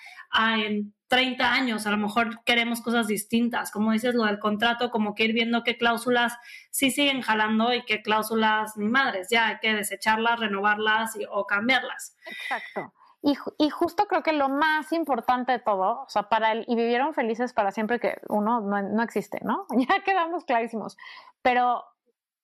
[0.56, 5.14] en 30 años, a lo mejor queremos cosas distintas, como dices lo del contrato, como
[5.14, 6.38] que ir viendo qué cláusulas
[6.70, 12.16] sí siguen jalando y qué cláusulas ni madres, ya hay que desecharlas, renovarlas o cambiarlas.
[12.24, 12.94] Exacto.
[13.22, 17.12] Y, justo creo que lo más importante de todo, o sea, para el, y vivieron
[17.12, 19.66] felices para siempre que uno no, no existe, ¿no?
[19.88, 20.96] Ya quedamos clarísimos.
[21.42, 21.84] Pero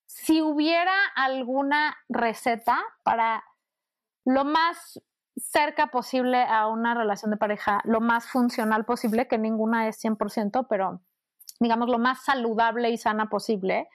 [0.05, 3.43] si hubiera alguna receta para
[4.25, 5.01] lo más
[5.37, 10.67] cerca posible a una relación de pareja, lo más funcional posible, que ninguna es 100%,
[10.69, 11.01] pero
[11.59, 13.89] digamos lo más saludable y sana posible,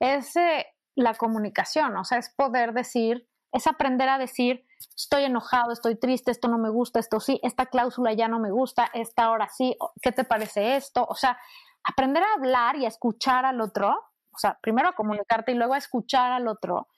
[0.00, 5.72] es eh, la comunicación, o sea, es poder decir, es aprender a decir, estoy enojado,
[5.72, 9.24] estoy triste, esto no me gusta, esto sí, esta cláusula ya no me gusta, esta
[9.24, 11.06] ahora sí, ¿qué te parece esto?
[11.08, 11.38] O sea,
[11.84, 15.74] aprender a hablar y a escuchar al otro, o sea, primero a comunicarte y luego
[15.74, 16.88] a escuchar al otro.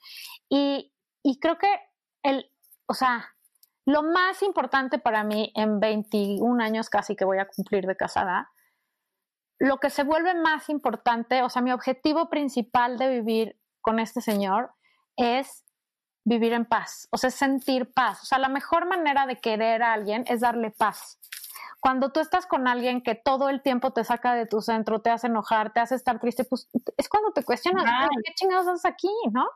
[0.49, 1.67] Y, y creo que
[2.23, 2.51] el,
[2.87, 3.25] o sea,
[3.85, 8.51] lo más importante para mí en 21 años casi que voy a cumplir de casada,
[9.59, 14.21] lo que se vuelve más importante, o sea, mi objetivo principal de vivir con este
[14.21, 14.71] señor
[15.15, 15.63] es
[16.27, 18.21] vivir en paz, o sea, sentir paz.
[18.21, 21.17] O sea, la mejor manera de querer a alguien es darle paz.
[21.79, 25.09] Cuando tú estás con alguien que todo el tiempo te saca de tu centro, te
[25.09, 26.67] hace enojar, te hace estar triste, pues
[26.97, 27.85] es cuando te cuestionas,
[28.25, 29.11] ¿qué chingados haces aquí?
[29.31, 29.47] ¿No?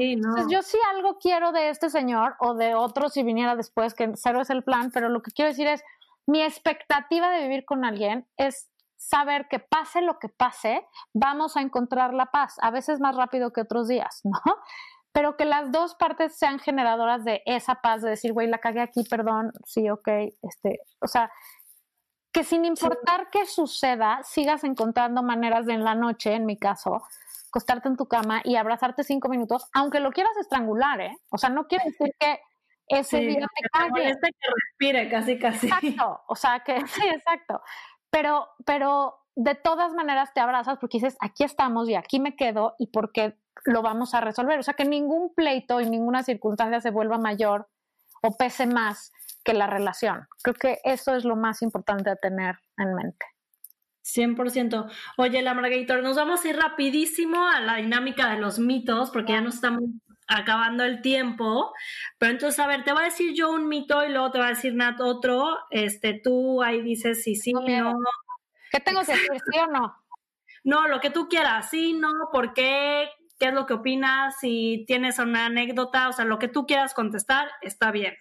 [0.00, 4.12] Entonces, yo sí algo quiero de este señor o de otro si viniera después, que
[4.14, 5.84] cero es el plan, pero lo que quiero decir es,
[6.26, 11.60] mi expectativa de vivir con alguien es saber que pase lo que pase, vamos a
[11.60, 14.40] encontrar la paz, a veces más rápido que otros días, ¿no?
[15.16, 18.82] Pero que las dos partes sean generadoras de esa paz, de decir, güey, la cagué
[18.82, 20.06] aquí, perdón, sí, ok,
[20.42, 21.32] este, o sea,
[22.30, 27.02] que sin importar qué suceda, sigas encontrando maneras de en la noche, en mi caso,
[27.48, 31.16] acostarte en tu cama y abrazarte cinco minutos, aunque lo quieras estrangular, ¿eh?
[31.30, 32.38] O sea, no quiere decir que
[32.86, 34.12] ese día te cague.
[34.20, 35.66] que respire casi, casi.
[35.68, 37.62] Exacto, o sea, que sí, exacto.
[38.10, 42.74] Pero, pero de todas maneras te abrazas porque dices, aquí estamos y aquí me quedo
[42.78, 44.58] y porque lo vamos a resolver.
[44.58, 47.68] O sea, que ningún pleito y ninguna circunstancia se vuelva mayor
[48.22, 49.12] o pese más
[49.44, 50.26] que la relación.
[50.42, 53.26] Creo que eso es lo más importante a tener en mente.
[54.04, 54.90] 100%.
[55.18, 59.32] Oye, la Margator, nos vamos a ir rapidísimo a la dinámica de los mitos, porque
[59.32, 59.82] ya nos estamos
[60.28, 61.72] acabando el tiempo.
[62.18, 64.46] Pero entonces, a ver, te voy a decir yo un mito y luego te va
[64.46, 65.58] a decir Nat otro.
[65.70, 67.60] Este, tú ahí dices si sí, no.
[67.60, 67.98] no.
[68.76, 69.96] ¿Qué tengo que decir, sí o no?
[70.62, 73.08] No, lo que tú quieras, sí, no, por qué,
[73.38, 76.92] qué es lo que opinas, si tienes una anécdota, o sea, lo que tú quieras
[76.92, 78.18] contestar, está bien.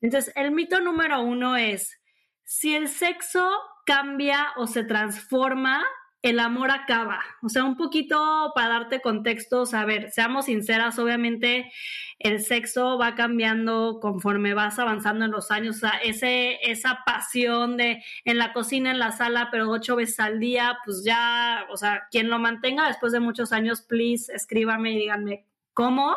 [0.00, 2.00] Entonces, el mito número uno es,
[2.42, 3.48] si el sexo
[3.86, 5.84] cambia o se transforma,
[6.22, 7.20] el amor acaba.
[7.42, 11.70] O sea, un poquito para darte contexto, a ver, seamos sinceras, obviamente
[12.18, 15.76] el sexo va cambiando conforme vas avanzando en los años.
[15.76, 20.40] O sea, esa pasión de en la cocina, en la sala, pero ocho veces al
[20.40, 24.98] día, pues ya, o sea, quien lo mantenga después de muchos años, please, escríbame y
[24.98, 26.16] díganme cómo,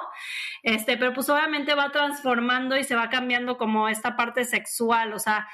[0.63, 5.19] este, pero pues obviamente va transformando y se va cambiando como esta parte sexual, o
[5.19, 5.47] sea,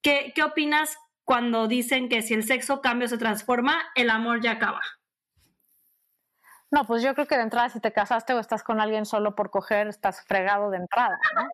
[0.00, 4.40] ¿qué, qué opinas cuando dicen que si el sexo cambia o se transforma, el amor
[4.40, 4.80] ya acaba?
[6.70, 9.34] No, pues yo creo que de entrada si te casaste o estás con alguien solo
[9.34, 11.48] por coger, estás fregado de entrada, ¿no?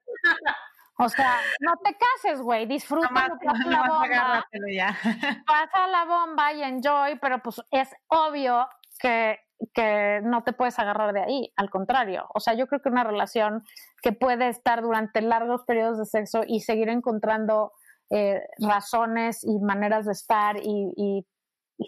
[1.00, 3.08] O sea, no te cases, güey, disfruta,
[3.44, 4.46] pasa la bomba,
[5.46, 9.38] pasa la bomba y enjoy, pero pues es obvio que,
[9.74, 12.26] que no te puedes agarrar de ahí, al contrario.
[12.34, 13.64] O sea, yo creo que una relación
[14.02, 17.72] que puede estar durante largos periodos de sexo y seguir encontrando
[18.10, 21.26] eh, razones y maneras de estar y,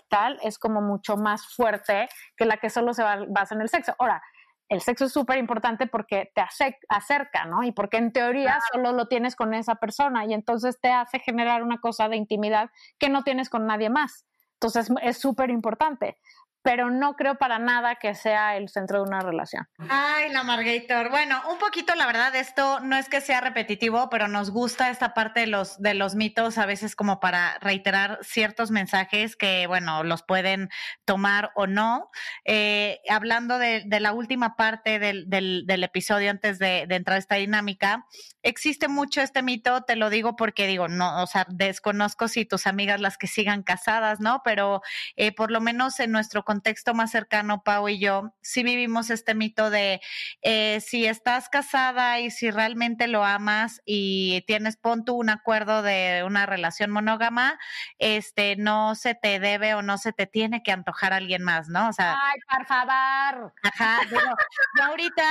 [0.08, 3.94] tal, es como mucho más fuerte que la que solo se basa en el sexo.
[3.98, 4.22] Ahora,
[4.68, 6.42] el sexo es súper importante porque te
[6.88, 7.64] acerca, ¿no?
[7.64, 11.64] Y porque en teoría solo lo tienes con esa persona y entonces te hace generar
[11.64, 14.26] una cosa de intimidad que no tienes con nadie más.
[14.54, 16.18] Entonces es súper importante
[16.62, 19.66] pero no creo para nada que sea el centro de una relación.
[19.88, 21.10] Ay, la Margator.
[21.10, 25.14] Bueno, un poquito la verdad, esto no es que sea repetitivo, pero nos gusta esta
[25.14, 30.04] parte de los, de los mitos, a veces como para reiterar ciertos mensajes que, bueno,
[30.04, 30.68] los pueden
[31.04, 32.10] tomar o no.
[32.44, 37.36] Eh, hablando de, la última parte del, del, episodio antes de, de, entrar a esta
[37.36, 38.06] dinámica,
[38.42, 42.66] existe mucho este mito, te lo digo porque digo, no, o sea, desconozco si tus
[42.66, 44.42] amigas las que sigan casadas, ¿no?
[44.44, 44.82] Pero
[45.16, 49.36] eh, por lo menos en nuestro contexto más cercano, Pau y yo, sí vivimos este
[49.36, 50.00] mito de
[50.42, 55.82] eh, si estás casada y si realmente lo amas y tienes, pon tú un acuerdo
[55.82, 57.56] de una relación monógama,
[58.00, 61.68] este, no se te debe o no se te tiene que antojar a alguien más,
[61.68, 61.88] ¿no?
[61.88, 62.16] O sea.
[62.20, 63.54] Ay, por favor.
[63.62, 65.22] Ajá, yo ahorita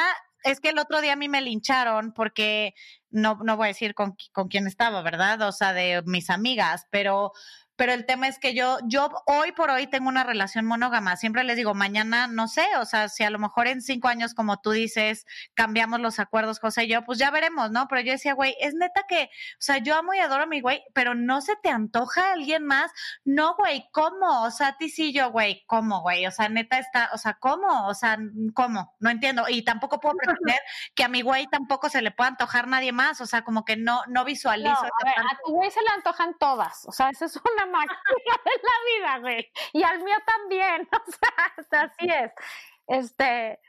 [0.45, 2.75] es que el otro día a mí me lincharon porque
[3.09, 5.41] no, no voy a decir con, con quién estaba, ¿verdad?
[5.41, 7.33] O sea, de mis amigas, pero
[7.79, 11.15] pero el tema es que yo, yo hoy por hoy tengo una relación monógama.
[11.15, 14.33] Siempre les digo, mañana no sé, o sea, si a lo mejor en cinco años,
[14.33, 17.87] como tú dices, cambiamos los acuerdos, José y yo, pues ya veremos, ¿no?
[17.87, 20.59] Pero yo decía, güey, es neta que, o sea, yo amo y adoro a mi
[20.59, 22.91] güey, pero no se te antoja alguien más.
[23.23, 24.43] No, güey, ¿cómo?
[24.43, 26.27] O sea, a ti sí, yo, güey, ¿cómo, güey?
[26.27, 27.87] O sea, neta está, o sea, ¿cómo?
[27.87, 28.17] O sea,
[28.55, 28.97] ¿cómo?
[28.99, 29.45] No entiendo.
[29.47, 30.59] Y tampoco puedo pretender
[30.95, 33.21] que a mi güey tampoco se le pueda antojar nadie más.
[33.21, 34.69] O sea, como que no, no visualizo.
[34.69, 36.85] a, a tu güey se le antojan todas.
[36.85, 39.51] O sea, esa es una de la vida, güey.
[39.73, 42.31] Y al mío también, o sea, así es.
[42.87, 43.59] Este,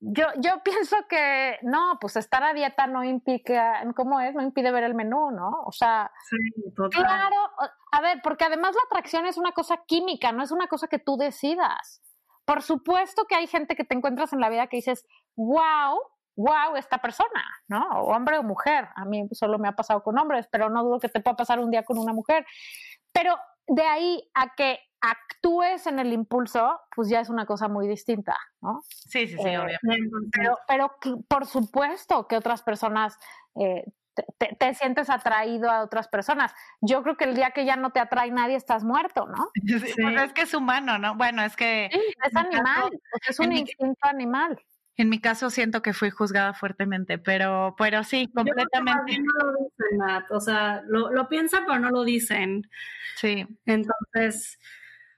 [0.00, 4.34] yo, yo pienso que no, pues estar a dieta no implica, ¿cómo es?
[4.34, 5.62] No impide ver el menú, ¿no?
[5.66, 6.10] O sea,
[6.90, 7.36] claro,
[7.92, 10.98] a ver, porque además la atracción es una cosa química, no es una cosa que
[10.98, 12.02] tú decidas.
[12.46, 15.06] Por supuesto que hay gente que te encuentras en la vida que dices,
[15.36, 16.00] wow,
[16.36, 17.86] wow, esta persona, ¿no?
[18.00, 18.88] O hombre o mujer.
[18.96, 21.60] A mí solo me ha pasado con hombres, pero no dudo que te pueda pasar
[21.60, 22.46] un día con una mujer.
[23.20, 27.86] Pero de ahí a que actúes en el impulso, pues ya es una cosa muy
[27.86, 28.80] distinta, ¿no?
[28.88, 30.30] Sí, sí, sí, eh, obviamente.
[30.32, 30.96] Pero, pero
[31.28, 33.18] por supuesto que otras personas
[33.60, 33.84] eh,
[34.58, 36.54] te, sientes atraído a otras personas.
[36.80, 39.50] Yo creo que el día que ya no te atrae nadie estás muerto, ¿no?
[39.84, 41.14] Sí, Pues es que es humano, ¿no?
[41.14, 41.86] Bueno, es que...
[41.86, 42.90] es animal,
[43.28, 44.58] es un instinto animal.
[44.96, 49.18] En mi caso siento que fui juzgada fuertemente, pero, pero sí, completamente.
[49.18, 50.30] no lo dicen, Matt.
[50.30, 52.68] O sea, lo, lo, piensan, pero no lo dicen.
[53.16, 53.46] Sí.
[53.64, 54.58] Entonces,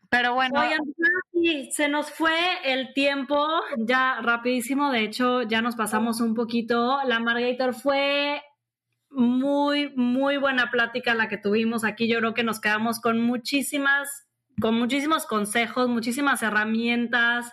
[0.09, 0.61] pero bueno.
[0.61, 3.49] Oigan, se nos fue el tiempo
[3.79, 4.93] ya rapidísimo.
[4.93, 7.01] De hecho, ya nos pasamos un poquito.
[7.05, 8.43] La Margator fue
[9.11, 12.09] muy, muy buena plática la que tuvimos aquí.
[12.09, 14.29] Yo creo que nos quedamos con muchísimas
[14.63, 17.53] con muchísimos consejos, muchísimas herramientas.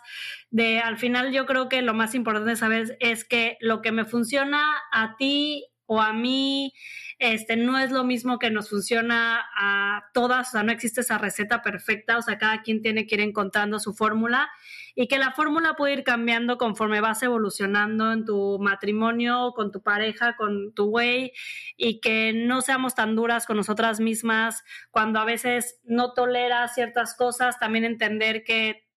[0.51, 4.05] De al final, yo creo que lo más importante saber es que lo que me
[4.05, 6.71] funciona a ti o a mí,
[7.19, 11.17] este, no es lo mismo que nos funciona a todas, o sea, no existe esa
[11.17, 14.49] receta perfecta, o sea, cada quien tiene que ir encontrando su fórmula
[14.95, 19.83] y que la fórmula puede ir cambiando conforme vas evolucionando en tu matrimonio, con tu
[19.83, 21.33] pareja, con tu güey,
[21.75, 27.15] y que no seamos tan duras con nosotras mismas cuando a veces no toleras ciertas
[27.15, 28.87] cosas, también entender que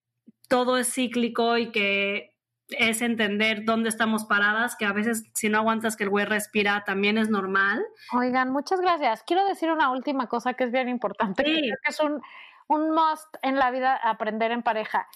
[0.48, 2.31] todo es cíclico y que
[2.78, 6.84] es entender dónde estamos paradas, que a veces si no aguantas que el güey respira
[6.84, 7.84] también es normal.
[8.12, 9.22] Oigan, muchas gracias.
[9.24, 12.20] Quiero decir una última cosa que es bien importante, que es un,
[12.68, 15.08] un must en la vida aprender en pareja.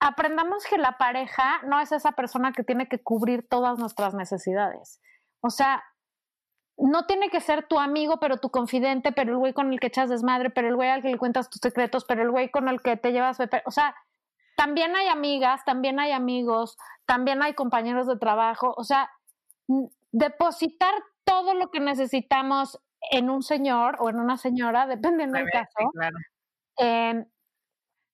[0.00, 5.00] Aprendamos que la pareja no es esa persona que tiene que cubrir todas nuestras necesidades.
[5.40, 5.82] O sea,
[6.78, 9.86] no tiene que ser tu amigo, pero tu confidente, pero el güey con el que
[9.86, 12.68] echas desmadre, pero el güey al que le cuentas tus secretos, pero el güey con
[12.68, 13.94] el que te llevas, o sea,
[14.56, 19.10] también hay amigas, también hay amigos, también hay compañeros de trabajo, o sea,
[20.10, 20.92] depositar
[21.24, 22.80] todo lo que necesitamos
[23.10, 26.16] en un señor o en una señora, dependiendo del caso, claro.
[26.78, 27.24] eh,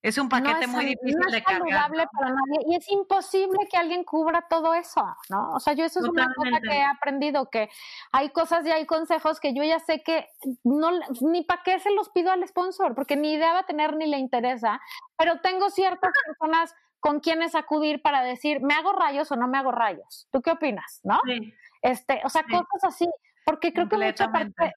[0.02, 1.60] es un paquete no muy difícil no es de cargar.
[1.60, 5.52] saludable para nadie y es imposible que alguien cubra todo eso, ¿no?
[5.52, 7.70] O sea, yo eso es una cosa que he aprendido, que
[8.10, 10.28] hay cosas y hay consejos que yo ya sé que
[10.64, 10.90] no,
[11.20, 14.06] ni para qué se los pido al sponsor, porque ni idea va a tener ni
[14.06, 14.80] le interesa,
[15.16, 19.58] pero tengo ciertas personas con quienes acudir para decir, ¿me hago rayos o no me
[19.58, 20.28] hago rayos?
[20.32, 21.20] ¿Tú qué opinas, no?
[21.26, 21.54] Sí.
[21.80, 22.52] Este, o sea, Sí.
[22.52, 23.08] cosas así,
[23.44, 24.72] porque creo que mucha parte,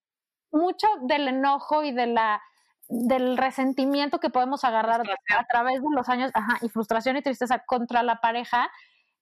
[0.52, 2.42] mucho del enojo y de la
[2.88, 7.64] del resentimiento que podemos agarrar a través de los años, ajá, y frustración y tristeza
[7.66, 8.70] contra la pareja,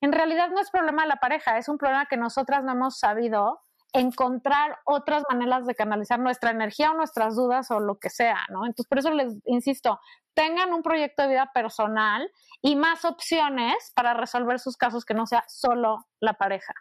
[0.01, 2.99] en realidad no es problema de la pareja, es un problema que nosotras no hemos
[2.99, 3.61] sabido
[3.93, 8.65] encontrar otras maneras de canalizar nuestra energía o nuestras dudas o lo que sea, ¿no?
[8.65, 9.99] Entonces, por eso les insisto,
[10.33, 12.29] tengan un proyecto de vida personal
[12.61, 16.73] y más opciones para resolver sus casos que no sea solo la pareja.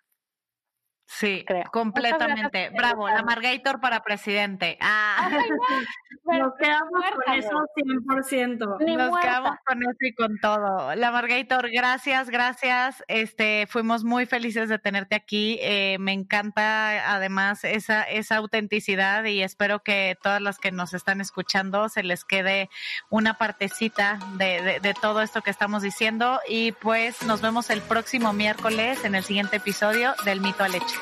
[1.19, 1.65] Sí, creo.
[1.71, 2.71] completamente.
[2.71, 3.23] Bravo, la.
[3.23, 4.79] Margator para presidente.
[4.81, 5.57] Ah, Ay, no,
[6.39, 8.23] Nos quedamos muerta, con eso güey.
[8.23, 8.77] 100%.
[8.87, 9.29] Ni nos muerta.
[9.29, 10.95] quedamos con eso y con todo.
[10.95, 13.05] La Margator, gracias, gracias.
[13.09, 15.59] Este, fuimos muy felices de tenerte aquí.
[15.61, 21.21] Eh, me encanta además esa, esa autenticidad y espero que todas las que nos están
[21.21, 22.71] escuchando se les quede
[23.11, 27.83] una partecita de, de, de todo esto que estamos diciendo y pues nos vemos el
[27.83, 31.02] próximo miércoles en el siguiente episodio del Mito al Hecho.